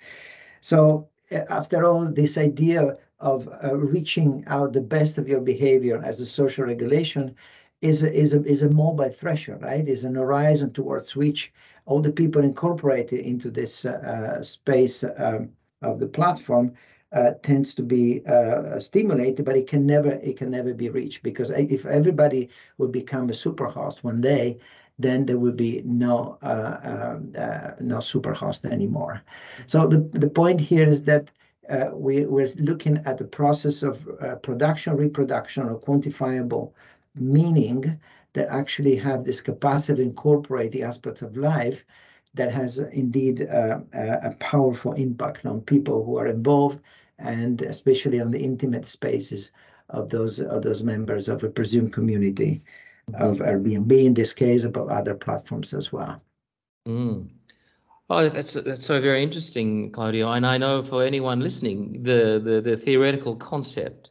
So 0.60 1.08
after 1.32 1.84
all, 1.84 2.04
this 2.04 2.38
idea 2.38 2.94
of 3.18 3.48
uh, 3.48 3.74
reaching 3.76 4.44
out 4.46 4.72
the 4.72 4.88
best 4.96 5.18
of 5.18 5.26
your 5.26 5.40
behavior 5.40 6.00
as 6.04 6.20
a 6.20 6.26
social 6.26 6.64
regulation 6.64 7.34
is 7.80 8.04
a, 8.04 8.12
is 8.12 8.34
a, 8.34 8.44
is 8.44 8.62
a 8.62 8.70
mobile 8.70 9.10
threshold, 9.10 9.62
right? 9.62 9.88
Is 9.88 10.04
an 10.04 10.14
horizon 10.14 10.72
towards 10.72 11.16
which 11.16 11.52
all 11.86 12.00
the 12.00 12.12
people 12.12 12.44
incorporated 12.44 13.18
into 13.18 13.50
this 13.50 13.84
uh, 13.84 14.44
space 14.44 15.02
um, 15.02 15.50
of 15.82 15.98
the 15.98 16.06
platform 16.06 16.66
uh, 16.68 16.93
tends 17.42 17.74
to 17.74 17.82
be 17.82 18.24
uh, 18.26 18.78
stimulated, 18.78 19.44
but 19.44 19.56
it 19.56 19.66
can 19.68 19.86
never 19.86 20.10
it 20.10 20.36
can 20.36 20.50
never 20.50 20.74
be 20.74 20.88
reached 20.88 21.22
because 21.22 21.50
if 21.50 21.86
everybody 21.86 22.48
would 22.78 22.92
become 22.92 23.28
a 23.28 23.32
superhost 23.32 24.02
one 24.02 24.20
day, 24.20 24.58
then 24.98 25.26
there 25.26 25.38
will 25.38 25.52
be 25.52 25.82
no 25.84 26.38
uh, 26.42 26.78
um, 26.82 27.32
uh, 27.38 27.70
no 27.80 27.98
superhost 27.98 28.64
anymore. 28.70 29.22
So 29.66 29.86
the 29.86 30.00
the 30.18 30.30
point 30.30 30.60
here 30.60 30.86
is 30.86 31.02
that. 31.04 31.30
Uh, 31.66 31.88
we, 31.94 32.26
we're 32.26 32.50
looking 32.58 32.98
at 33.06 33.16
the 33.16 33.24
process 33.24 33.82
of 33.82 34.06
uh, 34.20 34.34
production, 34.34 34.98
reproduction, 34.98 35.62
or 35.62 35.80
quantifiable 35.80 36.74
meaning 37.14 37.98
that 38.34 38.48
actually 38.48 38.96
have 38.96 39.24
this 39.24 39.40
capacity 39.40 40.02
to 40.02 40.08
incorporate 40.10 40.72
the 40.72 40.82
aspects 40.82 41.22
of 41.22 41.38
life 41.38 41.82
that 42.34 42.52
has 42.52 42.80
indeed 42.80 43.48
uh, 43.48 43.78
a 43.94 44.32
powerful 44.40 44.92
impact 44.92 45.46
on 45.46 45.60
people 45.62 46.04
who 46.04 46.18
are 46.18 46.26
involved 46.26 46.82
and 47.18 47.62
especially 47.62 48.20
on 48.20 48.30
the 48.30 48.42
intimate 48.42 48.86
spaces 48.86 49.52
of 49.88 50.10
those 50.10 50.40
of 50.40 50.62
those 50.62 50.82
members 50.82 51.28
of 51.28 51.44
a 51.44 51.48
presumed 51.48 51.92
community 51.92 52.62
of 53.12 53.38
Airbnb 53.38 53.92
in 53.92 54.14
this 54.14 54.32
case, 54.32 54.64
but 54.64 54.88
other 54.88 55.14
platforms 55.14 55.74
as 55.74 55.92
well. 55.92 56.20
Mm. 56.88 57.28
Oh, 58.10 58.28
that's 58.28 58.52
that's 58.52 58.84
so 58.84 59.00
very 59.00 59.22
interesting, 59.22 59.90
Claudio. 59.90 60.30
And 60.32 60.46
I 60.46 60.58
know 60.58 60.82
for 60.82 61.02
anyone 61.04 61.40
listening, 61.40 62.02
the 62.02 62.40
the, 62.42 62.60
the 62.60 62.76
theoretical 62.76 63.36
concept 63.36 64.10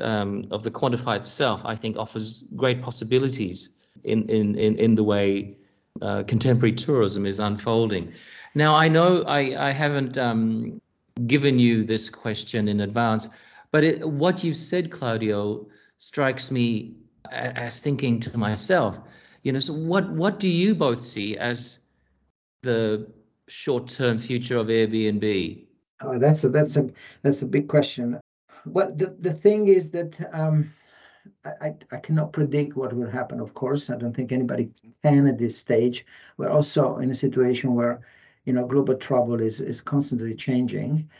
um, 0.00 0.48
of 0.50 0.62
the 0.62 0.70
quantified 0.70 1.24
self, 1.24 1.64
I 1.64 1.76
think, 1.76 1.96
offers 1.96 2.44
great 2.56 2.82
possibilities 2.82 3.70
in 4.02 4.28
in 4.28 4.54
in, 4.56 4.76
in 4.76 4.94
the 4.94 5.04
way 5.04 5.56
uh, 6.02 6.24
contemporary 6.24 6.72
tourism 6.72 7.26
is 7.26 7.38
unfolding. 7.38 8.12
Now, 8.54 8.74
I 8.74 8.88
know 8.88 9.22
I 9.22 9.68
I 9.68 9.72
haven't 9.72 10.18
um, 10.18 10.80
given 11.26 11.58
you 11.58 11.84
this 11.84 12.10
question 12.10 12.68
in 12.68 12.80
advance, 12.80 13.28
but 13.70 13.84
it, 13.84 14.08
what 14.08 14.44
you've 14.44 14.56
said, 14.56 14.90
Claudio, 14.90 15.68
strikes 15.98 16.50
me 16.50 16.96
as 17.30 17.80
thinking 17.80 18.20
to 18.20 18.38
myself. 18.38 18.98
You 19.42 19.52
know, 19.52 19.58
so 19.58 19.72
what 19.72 20.10
what 20.10 20.38
do 20.38 20.48
you 20.48 20.74
both 20.74 21.00
see 21.00 21.36
as 21.36 21.78
the 22.62 23.08
short-term 23.48 24.18
future 24.18 24.56
of 24.56 24.66
Airbnb? 24.66 25.66
Oh, 26.00 26.18
that's 26.18 26.44
a 26.44 26.48
that's 26.48 26.76
a 26.76 26.90
that's 27.22 27.42
a 27.42 27.46
big 27.46 27.68
question. 27.68 28.20
Well, 28.64 28.92
the 28.94 29.16
the 29.18 29.32
thing 29.32 29.68
is 29.68 29.90
that 29.92 30.18
um, 30.32 30.72
I, 31.44 31.74
I 31.90 31.96
cannot 31.98 32.32
predict 32.32 32.76
what 32.76 32.92
will 32.92 33.10
happen. 33.10 33.40
Of 33.40 33.54
course, 33.54 33.90
I 33.90 33.96
don't 33.96 34.14
think 34.14 34.32
anybody 34.32 34.70
can 35.04 35.26
at 35.26 35.38
this 35.38 35.58
stage. 35.58 36.04
We're 36.36 36.50
also 36.50 36.98
in 36.98 37.10
a 37.10 37.14
situation 37.14 37.74
where 37.74 38.00
you 38.48 38.54
know, 38.54 38.64
global 38.64 38.94
travel 38.94 39.42
is, 39.42 39.60
is 39.60 39.82
constantly 39.82 40.34
changing, 40.34 41.10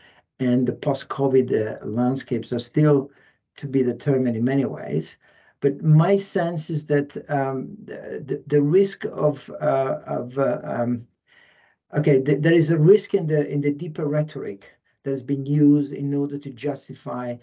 and 0.41 0.67
the 0.67 0.73
post-COVID 0.73 1.49
uh, 1.53 1.85
landscapes 1.85 2.55
are 2.55 2.59
still 2.59 3.11
to 3.59 3.67
be 3.67 3.83
determined 3.83 4.35
in 4.35 4.45
many 4.45 4.65
ways. 4.65 5.19
But 5.61 5.83
my 5.83 6.17
sense 6.17 6.71
is 6.71 6.87
that 6.87 7.15
um, 7.31 7.77
the, 7.85 8.43
the, 8.47 8.63
risk 8.63 9.05
of 9.05 9.51
uh, 9.61 9.99
of 10.07 10.39
uh, 10.39 10.61
um, 10.63 11.07
okay, 11.95 12.23
th- 12.23 12.41
there 12.41 12.55
is 12.55 12.71
a 12.71 12.79
risk 12.79 13.13
in 13.13 13.27
the 13.27 13.47
in 13.47 13.61
the 13.61 13.73
deeper 13.73 14.07
rhetoric 14.07 14.73
that 15.03 15.11
has 15.11 15.23
been 15.23 15.45
used 15.45 15.93
in 15.93 16.15
order 16.15 16.39
to 16.39 16.51
justify 16.51 17.37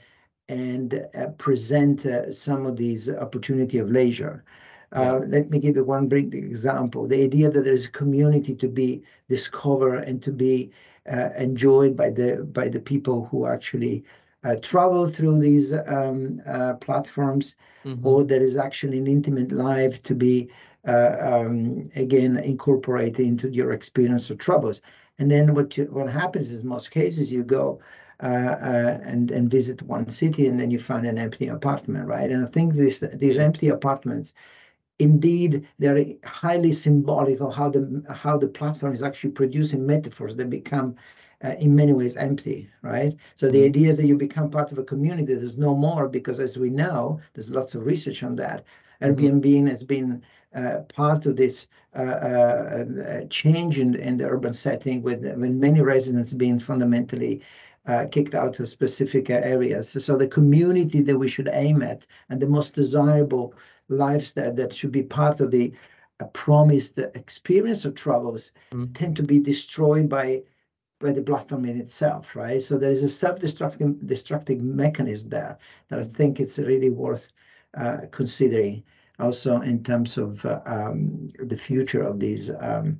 and 0.49 1.07
uh, 1.13 1.27
present 1.37 2.07
uh, 2.07 2.31
some 2.31 2.65
of 2.65 2.75
these 2.75 3.07
opportunity 3.07 3.77
of 3.77 3.91
leisure. 3.91 4.45
Uh, 4.91 5.19
let 5.27 5.49
me 5.49 5.59
give 5.59 5.75
you 5.75 5.83
one 5.83 6.07
brief 6.07 6.33
example. 6.33 7.07
The 7.07 7.23
idea 7.23 7.49
that 7.49 7.63
there 7.63 7.73
is 7.73 7.85
a 7.85 7.91
community 7.91 8.55
to 8.55 8.67
be 8.67 9.03
discovered 9.29 10.03
and 10.03 10.21
to 10.23 10.31
be 10.31 10.71
uh, 11.11 11.29
enjoyed 11.37 11.95
by 11.95 12.09
the 12.09 12.43
by 12.43 12.69
the 12.69 12.79
people 12.79 13.25
who 13.25 13.45
actually 13.45 14.03
uh, 14.43 14.55
travel 14.61 15.07
through 15.07 15.39
these 15.39 15.73
um, 15.73 16.41
uh, 16.45 16.73
platforms, 16.75 17.55
mm-hmm. 17.83 18.05
or 18.05 18.23
there 18.23 18.41
is 18.41 18.57
actually 18.57 18.99
an 18.99 19.07
intimate 19.07 19.51
life 19.51 20.01
to 20.03 20.15
be 20.15 20.49
uh, 20.87 21.15
um, 21.19 21.89
again 21.95 22.37
incorporated 22.37 23.25
into 23.25 23.49
your 23.49 23.71
experience 23.71 24.29
of 24.29 24.37
troubles. 24.37 24.81
And 25.17 25.31
then 25.31 25.53
what 25.55 25.77
you, 25.77 25.85
what 25.85 26.09
happens 26.09 26.51
is 26.51 26.63
most 26.63 26.91
cases 26.91 27.31
you 27.31 27.43
go 27.43 27.79
uh, 28.21 28.27
uh, 28.27 28.99
and 29.03 29.31
and 29.31 29.49
visit 29.49 29.81
one 29.81 30.09
city 30.09 30.47
and 30.47 30.59
then 30.59 30.71
you 30.71 30.79
find 30.79 31.05
an 31.05 31.17
empty 31.17 31.47
apartment, 31.47 32.07
right? 32.07 32.29
And 32.29 32.45
I 32.45 32.47
think 32.47 32.73
this 32.73 33.03
these 33.13 33.37
empty 33.37 33.69
apartments 33.69 34.33
indeed 34.99 35.67
they're 35.79 36.05
highly 36.23 36.71
symbolic 36.71 37.41
of 37.41 37.53
how 37.53 37.69
the 37.69 38.03
how 38.09 38.37
the 38.37 38.47
platform 38.47 38.93
is 38.93 39.03
actually 39.03 39.31
producing 39.31 39.85
metaphors 39.85 40.35
that 40.35 40.49
become 40.49 40.95
uh, 41.43 41.55
in 41.59 41.75
many 41.75 41.91
ways 41.91 42.15
empty 42.15 42.69
right 42.81 43.15
so 43.35 43.49
the 43.49 43.57
mm-hmm. 43.57 43.67
idea 43.67 43.89
is 43.89 43.97
that 43.97 44.07
you 44.07 44.17
become 44.17 44.49
part 44.49 44.71
of 44.71 44.77
a 44.77 44.83
community 44.83 45.33
there's 45.33 45.57
no 45.57 45.75
more 45.75 46.07
because 46.07 46.39
as 46.39 46.57
we 46.57 46.69
know 46.69 47.19
there's 47.33 47.51
lots 47.51 47.75
of 47.75 47.85
research 47.85 48.23
on 48.23 48.35
that 48.35 48.63
mm-hmm. 49.01 49.13
airbnb 49.13 49.67
has 49.67 49.83
been 49.83 50.23
uh, 50.55 50.79
part 50.87 51.25
of 51.25 51.35
this 51.35 51.67
uh, 51.95 52.01
uh, 52.01 52.85
uh, 53.03 53.25
change 53.29 53.77
in, 53.77 53.95
in 53.95 54.17
the 54.17 54.25
urban 54.25 54.53
setting 54.53 55.01
with, 55.01 55.23
with 55.23 55.51
many 55.51 55.81
residents 55.81 56.33
being 56.33 56.59
fundamentally 56.59 57.41
uh, 57.87 58.05
kicked 58.11 58.33
out 58.33 58.59
of 58.59 58.67
specific 58.67 59.29
areas. 59.29 59.89
So 59.89 60.17
the 60.17 60.27
community 60.27 61.01
that 61.01 61.17
we 61.17 61.27
should 61.27 61.49
aim 61.51 61.81
at 61.81 62.05
and 62.29 62.41
the 62.41 62.47
most 62.47 62.73
desirable 62.73 63.53
lifestyle 63.89 64.53
that 64.53 64.73
should 64.73 64.91
be 64.91 65.03
part 65.03 65.39
of 65.39 65.51
the 65.51 65.73
uh, 66.19 66.25
promised 66.27 66.97
experience 66.97 67.85
of 67.85 67.95
travels 67.95 68.51
mm. 68.71 68.93
tend 68.97 69.15
to 69.17 69.23
be 69.23 69.39
destroyed 69.39 70.09
by 70.09 70.43
by 71.01 71.11
the 71.11 71.21
platform 71.21 71.65
in 71.65 71.77
itself, 71.77 72.35
right? 72.37 72.61
So 72.61 72.77
there 72.77 72.89
is 72.89 73.03
a 73.03 73.09
self-destructing 73.09 74.07
destructive 74.07 74.61
mechanism 74.61 75.29
there 75.29 75.57
that 75.89 75.99
I 75.99 76.03
think 76.03 76.39
it's 76.39 76.57
really 76.57 76.89
worth 76.89 77.27
uh, 77.75 77.97
considering. 78.11 78.83
Also, 79.17 79.61
in 79.61 79.81
terms 79.81 80.17
of 80.17 80.45
uh, 80.45 80.59
um, 80.65 81.29
the 81.39 81.55
future 81.55 82.01
of 82.01 82.19
these 82.19 82.51
um, 82.59 82.99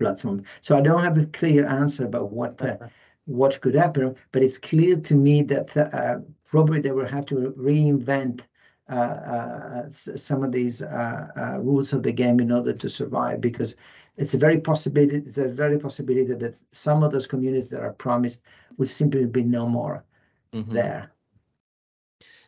platforms. 0.00 0.42
So 0.62 0.76
I 0.76 0.80
don't 0.80 1.02
have 1.02 1.16
a 1.16 1.26
clear 1.26 1.66
answer 1.66 2.04
about 2.04 2.32
what 2.32 2.60
uh, 2.60 2.78
what 3.26 3.60
could 3.60 3.74
happen, 3.74 4.16
but 4.32 4.42
it's 4.42 4.58
clear 4.58 4.96
to 4.96 5.14
me 5.14 5.42
that 5.42 5.76
uh, 5.76 6.18
probably 6.44 6.80
they 6.80 6.92
will 6.92 7.06
have 7.06 7.26
to 7.26 7.54
reinvent 7.56 8.42
some 8.88 10.42
of 10.42 10.52
these 10.52 10.82
uh, 10.82 11.58
rules 11.60 11.92
of 11.92 12.02
the 12.02 12.12
game 12.12 12.40
in 12.40 12.52
order 12.52 12.72
to 12.72 12.88
survive 12.88 13.40
because 13.40 13.74
it's 14.16 14.34
a 14.34 14.38
very 14.38 14.60
possibility 14.60 15.16
it's 15.16 15.38
a 15.38 15.48
very 15.48 15.78
possibility 15.78 16.34
that 16.34 16.60
some 16.70 17.02
of 17.02 17.10
those 17.10 17.26
communities 17.26 17.70
that 17.70 17.80
are 17.80 17.92
promised 17.92 18.42
will 18.76 18.86
simply 18.86 19.26
be 19.26 19.42
no 19.42 19.66
more 19.66 20.04
mm-hmm. 20.52 20.72
there. 20.72 21.10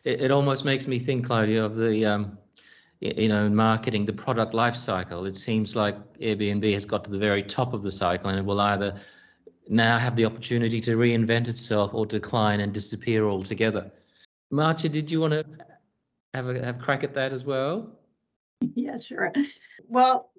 It, 0.03 0.21
it, 0.21 0.31
almost 0.31 0.63
makes 0.63 0.87
me 0.87 0.99
think 0.99 1.25
Claudio 1.25 1.65
of 1.65 1.75
the 1.75 2.05
um, 2.05 2.37
you 2.99 3.27
know 3.27 3.45
in 3.45 3.55
marketing 3.55 4.05
the 4.05 4.13
product 4.13 4.53
life 4.53 4.75
cycle. 4.75 5.25
It 5.25 5.35
seems 5.35 5.75
like 5.75 5.95
airbnb 6.19 6.71
has 6.73 6.85
got 6.85 7.03
to 7.05 7.11
the 7.11 7.19
very 7.19 7.43
top 7.43 7.73
of 7.73 7.83
the 7.83 7.91
cycle 7.91 8.29
and 8.29 8.39
it 8.39 8.45
will 8.45 8.61
either 8.61 9.01
now 9.69 9.97
have 9.97 10.15
the 10.15 10.25
opportunity 10.25 10.79
to 10.81 10.95
reinvent 10.95 11.47
itself 11.47 11.93
or 11.93 12.05
decline 12.05 12.61
and 12.61 12.73
disappear 12.73 13.25
altogether. 13.25 13.91
Maartje, 14.53 14.89
did 14.89 15.11
you 15.11 15.19
want 15.19 15.33
to 15.33 15.45
have 16.33 16.47
a 16.47 16.63
have 16.63 16.77
a 16.77 16.79
crack 16.79 17.03
at 17.03 17.13
that 17.15 17.33
as 17.33 17.43
well? 17.43 17.91
Yeah, 18.75 18.97
sure. 18.97 19.31
Well, 19.87 20.31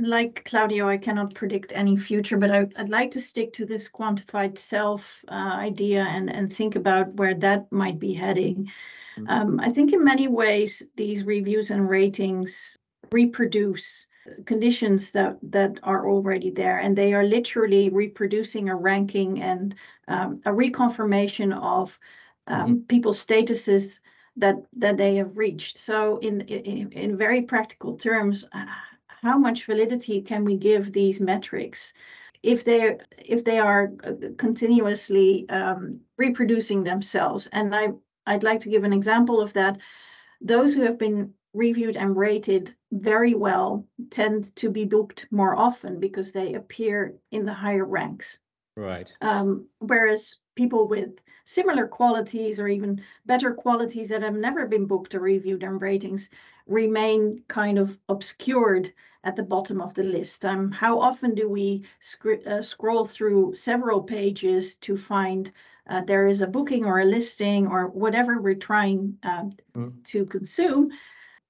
like 0.00 0.44
Claudio, 0.44 0.88
I 0.88 0.98
cannot 0.98 1.34
predict 1.34 1.72
any 1.74 1.96
future, 1.96 2.36
but 2.36 2.50
I, 2.50 2.60
would 2.60 2.88
like 2.88 3.12
to 3.12 3.20
stick 3.20 3.54
to 3.54 3.66
this 3.66 3.88
quantified 3.88 4.58
self 4.58 5.24
uh, 5.28 5.32
idea 5.32 6.04
and, 6.04 6.30
and 6.30 6.52
think 6.52 6.76
about 6.76 7.14
where 7.14 7.34
that 7.34 7.70
might 7.72 7.98
be 7.98 8.14
heading. 8.14 8.70
Mm-hmm. 9.16 9.28
Um, 9.28 9.60
I 9.60 9.70
think 9.70 9.92
in 9.92 10.04
many 10.04 10.28
ways, 10.28 10.82
these 10.96 11.24
reviews 11.24 11.70
and 11.70 11.88
ratings 11.88 12.78
reproduce 13.10 14.06
conditions 14.44 15.12
that 15.12 15.38
that 15.42 15.80
are 15.82 16.06
already 16.06 16.50
there 16.50 16.78
and 16.78 16.94
they 16.94 17.14
are 17.14 17.24
literally 17.24 17.88
reproducing 17.88 18.68
a 18.68 18.76
ranking 18.76 19.40
and 19.40 19.74
um, 20.06 20.42
a 20.44 20.50
reconfirmation 20.50 21.58
of 21.58 21.98
um, 22.46 22.60
mm-hmm. 22.60 22.80
people's 22.82 23.24
statuses 23.24 24.00
that 24.38 24.56
that 24.76 24.96
they 24.96 25.16
have 25.16 25.36
reached. 25.36 25.78
So 25.78 26.18
in 26.18 26.40
in, 26.42 26.92
in 26.92 27.16
very 27.16 27.42
practical 27.42 27.96
terms, 27.96 28.44
uh, 28.52 28.66
how 29.06 29.38
much 29.38 29.66
validity 29.66 30.22
can 30.22 30.44
we 30.44 30.56
give 30.56 30.92
these 30.92 31.20
metrics? 31.20 31.92
if 32.42 32.64
they 32.64 32.98
if 33.18 33.44
they 33.44 33.58
are 33.58 33.92
uh, 34.04 34.12
continuously 34.36 35.48
um, 35.48 36.00
reproducing 36.16 36.84
themselves. 36.84 37.48
And 37.52 37.74
I 37.74 37.88
I'd 38.26 38.42
like 38.42 38.60
to 38.60 38.68
give 38.68 38.84
an 38.84 38.92
example 38.92 39.40
of 39.40 39.52
that. 39.54 39.78
Those 40.40 40.74
who 40.74 40.82
have 40.82 40.98
been 40.98 41.34
reviewed 41.54 41.96
and 41.96 42.16
rated 42.16 42.74
very 42.92 43.34
well 43.34 43.86
tend 44.10 44.54
to 44.56 44.70
be 44.70 44.84
booked 44.84 45.26
more 45.30 45.56
often 45.56 45.98
because 45.98 46.32
they 46.32 46.54
appear 46.54 47.14
in 47.30 47.46
the 47.46 47.54
higher 47.54 47.84
ranks. 47.84 48.38
Right. 48.76 49.12
Um, 49.20 49.66
whereas 49.78 50.36
people 50.58 50.88
with 50.88 51.20
similar 51.44 51.86
qualities 51.86 52.58
or 52.58 52.66
even 52.66 53.00
better 53.24 53.54
qualities 53.54 54.08
that 54.08 54.22
have 54.22 54.34
never 54.34 54.66
been 54.66 54.86
booked 54.86 55.14
or 55.14 55.20
reviewed 55.20 55.62
and 55.62 55.80
ratings 55.80 56.28
remain 56.66 57.44
kind 57.46 57.78
of 57.78 57.96
obscured 58.08 58.90
at 59.22 59.36
the 59.36 59.42
bottom 59.54 59.80
of 59.80 59.94
the 59.94 60.02
list. 60.02 60.44
Um, 60.44 60.72
how 60.72 60.98
often 60.98 61.36
do 61.36 61.48
we 61.48 61.84
sc- 62.00 62.44
uh, 62.44 62.62
scroll 62.62 63.04
through 63.04 63.54
several 63.54 64.02
pages 64.02 64.74
to 64.86 64.96
find 64.96 65.50
uh, 65.88 66.00
there 66.00 66.26
is 66.26 66.42
a 66.42 66.52
booking 66.56 66.84
or 66.84 66.98
a 66.98 67.04
listing 67.04 67.68
or 67.68 67.86
whatever 67.86 68.40
we're 68.40 68.66
trying 68.72 69.18
uh, 69.22 69.44
mm. 69.76 70.04
to 70.10 70.26
consume? 70.26 70.90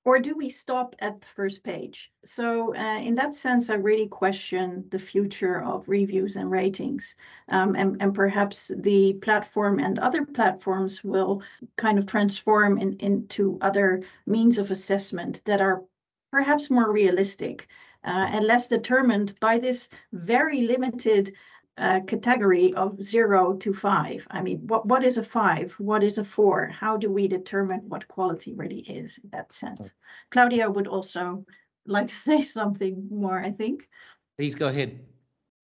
Or 0.09 0.19
do 0.19 0.35
we 0.35 0.49
stop 0.49 0.97
at 1.01 1.21
the 1.21 1.27
first 1.27 1.63
page? 1.63 2.11
So, 2.25 2.75
uh, 2.75 2.99
in 2.99 3.15
that 3.17 3.35
sense, 3.35 3.69
I 3.69 3.75
really 3.75 4.09
question 4.09 4.87
the 4.89 4.99
future 4.99 5.63
of 5.63 5.87
reviews 5.87 6.37
and 6.37 6.51
ratings. 6.51 7.15
Um, 7.51 7.77
and, 7.77 8.01
and 8.01 8.15
perhaps 8.15 8.73
the 8.75 9.13
platform 9.21 9.79
and 9.79 9.99
other 9.99 10.25
platforms 10.25 11.05
will 11.05 11.43
kind 11.77 11.99
of 11.99 12.07
transform 12.07 12.79
in, 12.79 12.97
into 13.01 13.59
other 13.61 14.03
means 14.25 14.57
of 14.57 14.71
assessment 14.71 15.43
that 15.45 15.61
are 15.61 15.85
perhaps 16.33 16.71
more 16.71 16.91
realistic 16.91 17.69
uh, 18.03 18.29
and 18.33 18.47
less 18.47 18.69
determined 18.69 19.39
by 19.41 19.59
this 19.59 19.91
very 20.15 20.63
limited 20.63 21.35
uh, 21.79 22.01
category 22.01 22.75
of 22.75 23.03
zero 23.03 23.55
to 23.55 23.73
five. 23.73 24.27
I 24.31 24.43
mean, 24.43 24.67
what, 24.67 24.87
what 24.87 25.05
is 25.05 25.19
a 25.19 25.23
five? 25.23 25.73
What 25.79 26.03
is 26.03 26.19
a 26.19 26.25
four? 26.25 26.67
How 26.67 26.97
do 26.97 27.11
we 27.11 27.29
determine 27.29 27.89
what 27.89 28.09
quality 28.09 28.55
really 28.55 28.81
is 28.81 29.19
in 29.23 29.31
that 29.31 29.53
sense? 29.53 29.95
Claudio 30.31 30.71
would 30.71 30.89
also 30.89 31.47
like 31.87 32.09
to 32.09 32.15
say 32.29 32.43
something 32.43 33.09
more, 33.11 33.39
I 33.39 33.53
think. 33.53 33.89
Please 34.37 34.55
go 34.55 34.69
ahead. 34.69 35.01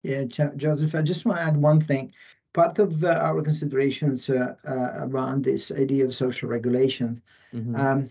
Yeah, 0.02 0.24
Joseph, 0.24 0.94
I 0.94 1.02
just 1.02 1.24
want 1.24 1.38
to 1.38 1.44
add 1.44 1.56
one 1.56 1.80
thing. 1.80 2.12
Part 2.52 2.78
of 2.78 3.02
uh, 3.02 3.08
our 3.08 3.42
considerations 3.42 4.28
uh, 4.28 4.54
uh, 4.68 5.06
around 5.06 5.44
this 5.44 5.72
idea 5.72 6.04
of 6.04 6.14
social 6.14 6.48
regulations, 6.48 7.20
mm-hmm. 7.52 7.74
um, 7.74 8.10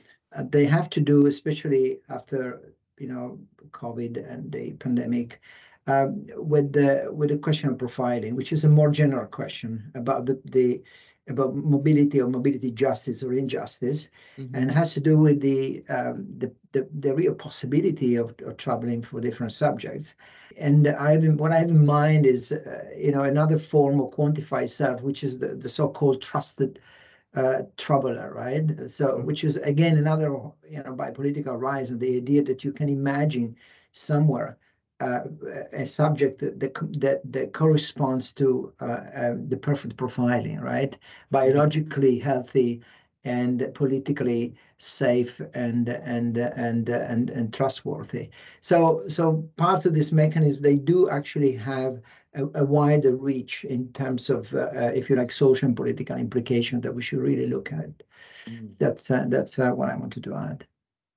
they 0.50 0.66
have 0.66 0.90
to 0.92 1.00
do, 1.00 1.28
especially 1.28 2.00
after 2.10 2.74
you 2.98 3.08
know 3.08 3.40
COVID 3.72 4.30
and 4.30 4.52
the 4.52 4.74
pandemic, 4.74 5.40
um, 5.88 6.28
with 6.36 6.74
the 6.74 7.10
with 7.12 7.30
the 7.30 7.38
question 7.38 7.70
of 7.70 7.78
profiling, 7.78 8.36
which 8.36 8.52
is 8.52 8.66
a 8.66 8.70
more 8.70 8.90
general 8.90 9.28
question 9.28 9.92
about 9.96 10.26
the, 10.26 10.40
the 10.46 10.84
about 11.30 11.56
mobility 11.56 12.22
or 12.22 12.30
mobility 12.30 12.70
justice 12.72 13.24
or 13.24 13.34
injustice, 13.34 14.10
mm-hmm. 14.38 14.56
and 14.56 14.72
has 14.72 14.94
to 14.94 15.00
do 15.00 15.18
with 15.18 15.40
the, 15.40 15.84
um, 15.90 16.26
the, 16.38 16.52
the 16.74 16.88
the 16.94 17.14
real 17.16 17.34
possibility 17.34 18.16
of, 18.16 18.36
of 18.46 18.58
traveling 18.58 19.02
for 19.02 19.22
different 19.22 19.52
subjects. 19.52 20.16
And 20.58 20.88
I 20.88 21.12
have 21.12 21.26
what 21.40 21.52
I 21.52 21.60
have 21.60 21.70
in 21.70 21.86
mind 21.86 22.26
is 22.26 22.52
uh, 22.52 22.86
you 22.98 23.12
know 23.12 23.24
another 23.24 23.58
form 23.58 24.00
of 24.00 24.12
quantified 24.12 24.70
self, 24.70 25.02
which 25.02 25.24
is 25.24 25.38
the, 25.38 25.48
the 25.48 25.70
so-called 25.70 26.22
trusted 26.22 26.80
uh, 27.36 27.64
traveler, 27.78 28.32
right? 28.34 28.90
So, 28.92 29.08
mm-hmm. 29.08 29.26
which 29.26 29.44
is 29.44 29.58
again 29.58 29.98
another 29.98 30.28
you 30.70 30.84
know 30.84 30.96
biopolitical 30.96 31.60
rise 31.60 31.90
and 31.90 32.00
the 32.00 32.16
idea 32.16 32.44
that 32.44 32.64
you 32.64 32.72
can 32.72 32.90
imagine 32.90 33.56
somewhere 33.92 34.58
uh, 35.00 35.22
a 35.74 35.86
subject 35.86 36.40
that, 36.40 36.60
that, 36.60 37.22
that 37.24 37.54
corresponds 37.54 38.32
to 38.34 38.74
uh, 38.80 39.02
um, 39.16 39.50
the 39.50 39.58
perfect 39.58 39.98
profiling, 39.98 40.62
right? 40.62 40.98
Biologically 41.32 42.20
healthy 42.20 42.82
and 43.26 43.72
politically 43.74 44.54
safe 44.78 45.40
and 45.54 45.88
and 45.88 46.38
and 46.38 46.90
and 46.90 47.30
and 47.30 47.54
trustworthy. 47.54 48.30
So 48.60 49.04
so 49.08 49.50
part 49.56 49.86
of 49.86 49.94
this 49.94 50.12
mechanism, 50.12 50.62
they 50.62 50.76
do 50.76 51.10
actually 51.10 51.54
have 51.54 52.02
a, 52.34 52.46
a 52.56 52.66
wider 52.66 53.16
reach 53.16 53.64
in 53.64 53.94
terms 53.94 54.30
of, 54.30 54.54
uh, 54.54 54.70
uh 54.76 54.92
if 54.94 55.10
you 55.10 55.16
like, 55.16 55.32
social 55.32 55.68
and 55.68 55.76
political 55.76 56.18
implications 56.18 56.84
that 56.84 56.94
we 56.94 57.02
should 57.02 57.20
really 57.20 57.48
look 57.48 57.72
at. 57.72 58.04
Mm. 58.46 58.74
That's 58.78 59.10
uh, 59.10 59.26
that's 59.30 59.58
uh, 59.58 59.72
what 59.72 59.90
I 59.90 59.96
wanted 59.96 60.24
to 60.26 60.36
add 60.36 60.66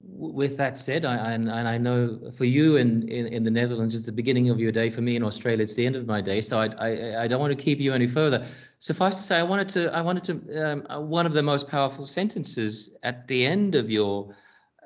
with 0.09 0.57
that 0.57 0.79
said, 0.79 1.05
I, 1.05 1.33
and, 1.33 1.49
and 1.49 1.69
I 1.69 1.79
know 1.79 2.33
for 2.37 2.45
you 2.45 2.77
in, 2.77 3.09
in, 3.09 3.27
in, 3.27 3.45
the 3.45 3.51
Netherlands, 3.51 3.95
it's 3.95 4.07
the 4.07 4.13
beginning 4.13 4.51
of 4.51 4.59
your 4.59 4.73
day. 4.73 4.91
For 4.91 5.01
me 5.01 5.17
in 5.17 5.23
Australia, 5.23 5.63
it's 5.63 5.75
the 5.75 5.87
end 5.87 5.97
of 5.97 6.07
my 6.07 6.21
day. 6.21 6.41
So 6.41 6.59
I, 6.59 6.67
I, 6.67 7.23
I 7.25 7.29
don't 7.29 7.41
want 7.41 7.57
to 7.57 7.63
keep 7.63 7.81
you 7.81 7.93
any 7.93 8.07
further. 8.07 8.47
Suffice 8.79 9.17
to 9.17 9.23
say, 9.23 9.37
I 9.37 9.43
wanted 9.43 9.69
to 9.71 9.95
I 9.95 10.03
wanted 10.03 10.25
to 10.25 10.65
um, 10.65 10.87
uh, 10.89 11.01
one 11.01 11.27
of 11.27 11.33
the 11.33 11.43
most 11.43 11.69
powerful 11.69 12.05
sentences 12.05 12.95
at 13.03 13.27
the 13.27 13.47
end 13.47 13.75
of 13.75 13.91
your 13.91 14.35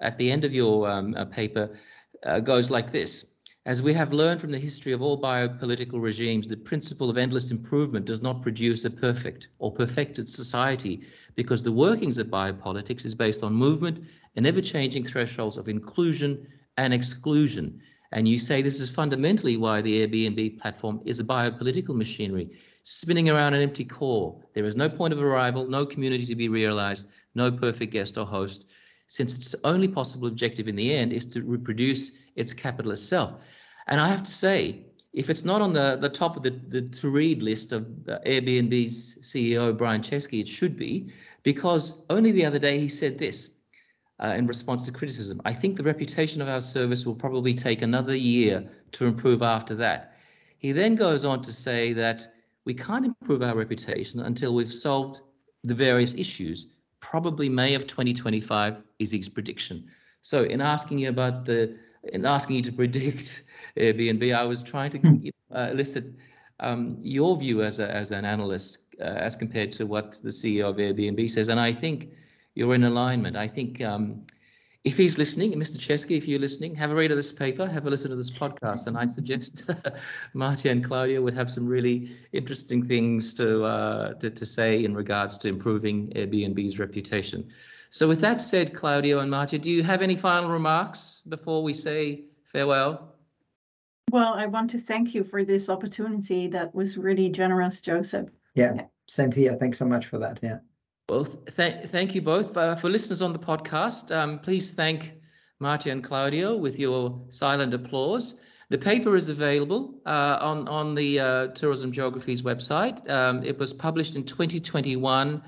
at 0.00 0.16
the 0.16 0.30
end 0.30 0.44
of 0.44 0.54
your 0.54 0.88
um, 0.88 1.14
uh, 1.14 1.24
paper 1.26 1.76
uh, 2.24 2.40
goes 2.40 2.70
like 2.70 2.92
this. 2.92 3.26
As 3.66 3.82
we 3.82 3.92
have 3.92 4.14
learned 4.14 4.40
from 4.40 4.52
the 4.52 4.58
history 4.58 4.92
of 4.92 5.02
all 5.02 5.20
biopolitical 5.20 6.00
regimes, 6.00 6.48
the 6.48 6.56
principle 6.56 7.10
of 7.10 7.18
endless 7.18 7.50
improvement 7.50 8.06
does 8.06 8.22
not 8.22 8.40
produce 8.40 8.86
a 8.86 8.90
perfect 8.90 9.48
or 9.58 9.70
perfected 9.70 10.28
society 10.28 11.06
because 11.34 11.62
the 11.62 11.70
workings 11.70 12.16
of 12.16 12.28
biopolitics 12.28 13.04
is 13.04 13.14
based 13.14 13.42
on 13.42 13.52
movement 13.52 14.06
and 14.36 14.46
ever 14.46 14.60
changing 14.60 15.04
thresholds 15.04 15.56
of 15.56 15.68
inclusion 15.68 16.46
and 16.76 16.94
exclusion. 16.94 17.80
And 18.12 18.26
you 18.26 18.38
say 18.38 18.62
this 18.62 18.80
is 18.80 18.90
fundamentally 18.90 19.56
why 19.56 19.82
the 19.82 20.06
Airbnb 20.06 20.60
platform 20.60 21.00
is 21.04 21.20
a 21.20 21.24
biopolitical 21.24 21.94
machinery 21.94 22.50
spinning 22.82 23.28
around 23.28 23.54
an 23.54 23.62
empty 23.62 23.84
core. 23.84 24.42
There 24.54 24.64
is 24.64 24.76
no 24.76 24.88
point 24.88 25.12
of 25.12 25.22
arrival, 25.22 25.68
no 25.68 25.86
community 25.86 26.26
to 26.26 26.34
be 26.34 26.48
realized, 26.48 27.06
no 27.34 27.52
perfect 27.52 27.92
guest 27.92 28.18
or 28.18 28.26
host, 28.26 28.64
since 29.06 29.34
its 29.34 29.54
only 29.64 29.88
possible 29.88 30.28
objective 30.28 30.68
in 30.68 30.76
the 30.76 30.94
end 30.94 31.12
is 31.12 31.26
to 31.26 31.42
reproduce 31.42 32.12
its 32.34 32.52
capitalist 32.52 33.08
self. 33.08 33.32
And 33.86 34.00
I 34.00 34.08
have 34.08 34.24
to 34.24 34.32
say, 34.32 34.86
if 35.12 35.30
it's 35.30 35.44
not 35.44 35.60
on 35.60 35.72
the, 35.72 35.98
the 36.00 36.08
top 36.08 36.36
of 36.36 36.42
the, 36.42 36.50
the 36.50 36.82
to 36.82 37.10
read 37.10 37.42
list 37.42 37.72
of 37.72 37.82
uh, 38.08 38.18
Airbnb's 38.24 39.18
CEO, 39.22 39.76
Brian 39.76 40.02
Chesky, 40.02 40.40
it 40.40 40.48
should 40.48 40.76
be, 40.76 41.12
because 41.42 42.00
only 42.08 42.30
the 42.30 42.44
other 42.44 42.60
day 42.60 42.78
he 42.78 42.88
said 42.88 43.18
this 43.18 43.50
uh, 44.22 44.34
in 44.36 44.46
response 44.46 44.84
to 44.84 44.92
criticism. 44.92 45.40
I 45.44 45.54
think 45.54 45.76
the 45.76 45.82
reputation 45.82 46.42
of 46.42 46.48
our 46.48 46.60
service 46.60 47.06
will 47.06 47.14
probably 47.14 47.54
take 47.54 47.82
another 47.82 48.14
year 48.14 48.68
to 48.92 49.06
improve 49.06 49.42
after 49.42 49.74
that. 49.76 50.16
He 50.58 50.72
then 50.72 50.94
goes 50.94 51.24
on 51.24 51.40
to 51.42 51.52
say 51.52 51.94
that 51.94 52.28
we 52.66 52.74
can't 52.74 53.06
improve 53.06 53.42
our 53.42 53.56
reputation 53.56 54.20
until 54.20 54.54
we've 54.54 54.72
solved 54.72 55.20
the 55.64 55.74
various 55.74 56.14
issues. 56.14 56.66
Probably 57.00 57.48
May 57.48 57.74
of 57.74 57.86
2025 57.86 58.76
is 58.98 59.10
his 59.10 59.28
prediction. 59.28 59.88
So, 60.20 60.44
in 60.44 60.60
asking 60.60 60.98
you 60.98 61.08
about 61.08 61.46
the, 61.46 61.78
in 62.04 62.26
asking 62.26 62.56
you 62.56 62.62
to 62.62 62.72
predict 62.72 63.44
Airbnb, 63.76 64.34
I 64.34 64.44
was 64.44 64.62
trying 64.62 64.90
to 64.90 64.98
hmm. 64.98 65.28
uh, 65.50 65.68
elicit 65.70 66.04
um, 66.60 66.98
your 67.00 67.38
view 67.38 67.62
as 67.62 67.78
a, 67.78 67.90
as 67.90 68.10
an 68.10 68.26
analyst 68.26 68.78
uh, 69.00 69.04
as 69.04 69.34
compared 69.34 69.72
to 69.72 69.86
what 69.86 70.12
the 70.22 70.28
CEO 70.28 70.68
of 70.68 70.76
Airbnb 70.76 71.30
says. 71.30 71.48
And 71.48 71.58
I 71.58 71.72
think 71.72 72.10
you're 72.54 72.74
in 72.74 72.84
alignment. 72.84 73.36
I 73.36 73.48
think 73.48 73.80
um, 73.80 74.26
if 74.82 74.96
he's 74.96 75.18
listening, 75.18 75.52
Mr. 75.52 75.78
Chesky, 75.78 76.16
if 76.16 76.26
you're 76.26 76.38
listening, 76.38 76.74
have 76.74 76.90
a 76.90 76.94
read 76.94 77.10
of 77.10 77.16
this 77.16 77.32
paper, 77.32 77.66
have 77.66 77.86
a 77.86 77.90
listen 77.90 78.10
to 78.10 78.16
this 78.16 78.30
podcast, 78.30 78.86
and 78.86 78.96
I 78.96 79.06
suggest 79.06 79.66
Maartje 80.34 80.70
and 80.70 80.82
Claudio 80.82 81.20
would 81.20 81.34
have 81.34 81.50
some 81.50 81.66
really 81.66 82.16
interesting 82.32 82.86
things 82.86 83.34
to, 83.34 83.64
uh, 83.64 84.14
to, 84.14 84.30
to 84.30 84.46
say 84.46 84.84
in 84.84 84.94
regards 84.94 85.36
to 85.38 85.48
improving 85.48 86.08
Airbnb's 86.16 86.78
reputation. 86.78 87.50
So, 87.90 88.08
with 88.08 88.20
that 88.20 88.40
said, 88.40 88.72
Claudio 88.72 89.18
and 89.18 89.30
Maartje, 89.30 89.60
do 89.60 89.70
you 89.70 89.82
have 89.82 90.00
any 90.00 90.16
final 90.16 90.50
remarks 90.50 91.20
before 91.28 91.62
we 91.62 91.74
say 91.74 92.24
farewell? 92.44 93.14
Well, 94.10 94.32
I 94.34 94.46
want 94.46 94.70
to 94.70 94.78
thank 94.78 95.14
you 95.14 95.24
for 95.24 95.44
this 95.44 95.68
opportunity. 95.68 96.48
That 96.48 96.74
was 96.74 96.96
really 96.96 97.30
generous, 97.30 97.80
Joseph. 97.80 98.28
Yeah, 98.54 98.74
yeah. 98.74 98.84
same 99.06 99.30
here. 99.30 99.54
Thanks 99.54 99.78
so 99.78 99.84
much 99.84 100.06
for 100.06 100.18
that. 100.18 100.40
Yeah. 100.42 100.58
Well, 101.10 101.24
th- 101.24 101.88
thank 101.88 102.14
you 102.14 102.22
both. 102.22 102.56
Uh, 102.56 102.76
for 102.76 102.88
listeners 102.88 103.20
on 103.20 103.32
the 103.32 103.38
podcast, 103.40 104.14
um, 104.14 104.38
please 104.38 104.70
thank 104.70 105.12
Maartje 105.60 105.90
and 105.90 106.04
Claudio 106.04 106.56
with 106.56 106.78
your 106.78 107.22
silent 107.30 107.74
applause. 107.74 108.38
The 108.68 108.78
paper 108.78 109.16
is 109.16 109.28
available 109.28 110.00
uh, 110.06 110.38
on, 110.40 110.68
on 110.68 110.94
the 110.94 111.18
uh, 111.18 111.46
Tourism 111.48 111.90
Geographies 111.90 112.42
website. 112.42 113.10
Um, 113.10 113.42
it 113.42 113.58
was 113.58 113.72
published 113.72 114.14
in 114.14 114.22
2021 114.22 115.42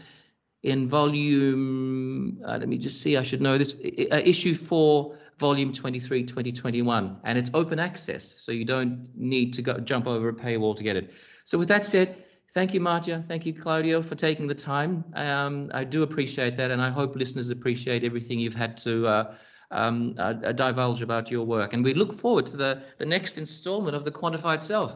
in 0.64 0.88
volume, 0.88 2.42
uh, 2.44 2.58
let 2.58 2.68
me 2.68 2.78
just 2.78 3.00
see, 3.00 3.16
I 3.16 3.22
should 3.22 3.40
know 3.40 3.56
this, 3.56 3.74
uh, 3.74 4.16
issue 4.16 4.54
4, 4.54 5.16
volume 5.38 5.72
23, 5.72 6.24
2021. 6.24 7.18
And 7.22 7.38
it's 7.38 7.52
open 7.54 7.78
access, 7.78 8.24
so 8.24 8.50
you 8.50 8.64
don't 8.64 9.10
need 9.14 9.54
to 9.54 9.62
go, 9.62 9.78
jump 9.78 10.08
over 10.08 10.28
a 10.28 10.34
paywall 10.34 10.76
to 10.76 10.82
get 10.82 10.96
it. 10.96 11.12
So, 11.44 11.56
with 11.56 11.68
that 11.68 11.86
said, 11.86 12.16
Thank 12.54 12.74
you, 12.74 12.80
Maartje. 12.80 13.26
Thank 13.26 13.46
you, 13.46 13.54
Claudio, 13.54 14.02
for 14.02 14.14
taking 14.14 14.46
the 14.46 14.54
time. 14.54 15.04
Um, 15.14 15.70
I 15.72 15.84
do 15.84 16.02
appreciate 16.02 16.56
that, 16.58 16.70
and 16.70 16.82
I 16.82 16.90
hope 16.90 17.16
listeners 17.16 17.48
appreciate 17.48 18.04
everything 18.04 18.38
you've 18.38 18.54
had 18.54 18.76
to 18.78 19.06
uh, 19.06 19.34
um, 19.70 20.14
uh, 20.18 20.34
uh 20.44 20.52
divulge 20.52 21.00
about 21.00 21.30
your 21.30 21.46
work. 21.46 21.72
And 21.72 21.82
we 21.82 21.94
look 21.94 22.12
forward 22.12 22.46
to 22.46 22.58
the, 22.58 22.82
the 22.98 23.06
next 23.06 23.38
installment 23.38 23.96
of 23.96 24.04
the 24.04 24.10
Quantified 24.10 24.62
Self. 24.62 24.94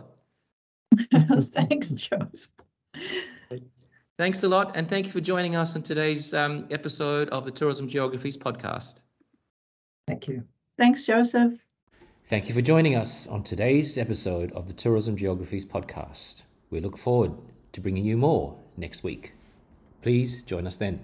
Thanks, 1.12 1.90
Joseph. 1.90 2.50
Thanks 4.18 4.42
a 4.42 4.48
lot, 4.48 4.76
and 4.76 4.88
thank 4.88 5.06
you 5.06 5.12
for 5.12 5.20
joining 5.20 5.56
us 5.56 5.76
on 5.76 5.82
today's 5.82 6.32
um, 6.32 6.66
episode 6.70 7.28
of 7.28 7.44
the 7.44 7.50
Tourism 7.50 7.86
Geographies 7.86 8.36
podcast. 8.36 9.00
Thank 10.06 10.28
you. 10.28 10.44
Thanks, 10.78 11.04
Joseph. 11.04 11.52
Thank 12.28 12.48
you 12.48 12.54
for 12.54 12.62
joining 12.62 12.94
us 12.94 13.26
on 13.26 13.42
today's 13.42 13.98
episode 13.98 14.52
of 14.52 14.68
the 14.68 14.72
Tourism 14.72 15.16
Geographies 15.16 15.66
podcast. 15.66 16.45
We 16.76 16.82
look 16.82 16.98
forward 16.98 17.32
to 17.72 17.80
bringing 17.80 18.04
you 18.04 18.18
more 18.18 18.54
next 18.76 19.02
week. 19.02 19.32
Please 20.02 20.42
join 20.42 20.66
us 20.66 20.76
then. 20.76 21.00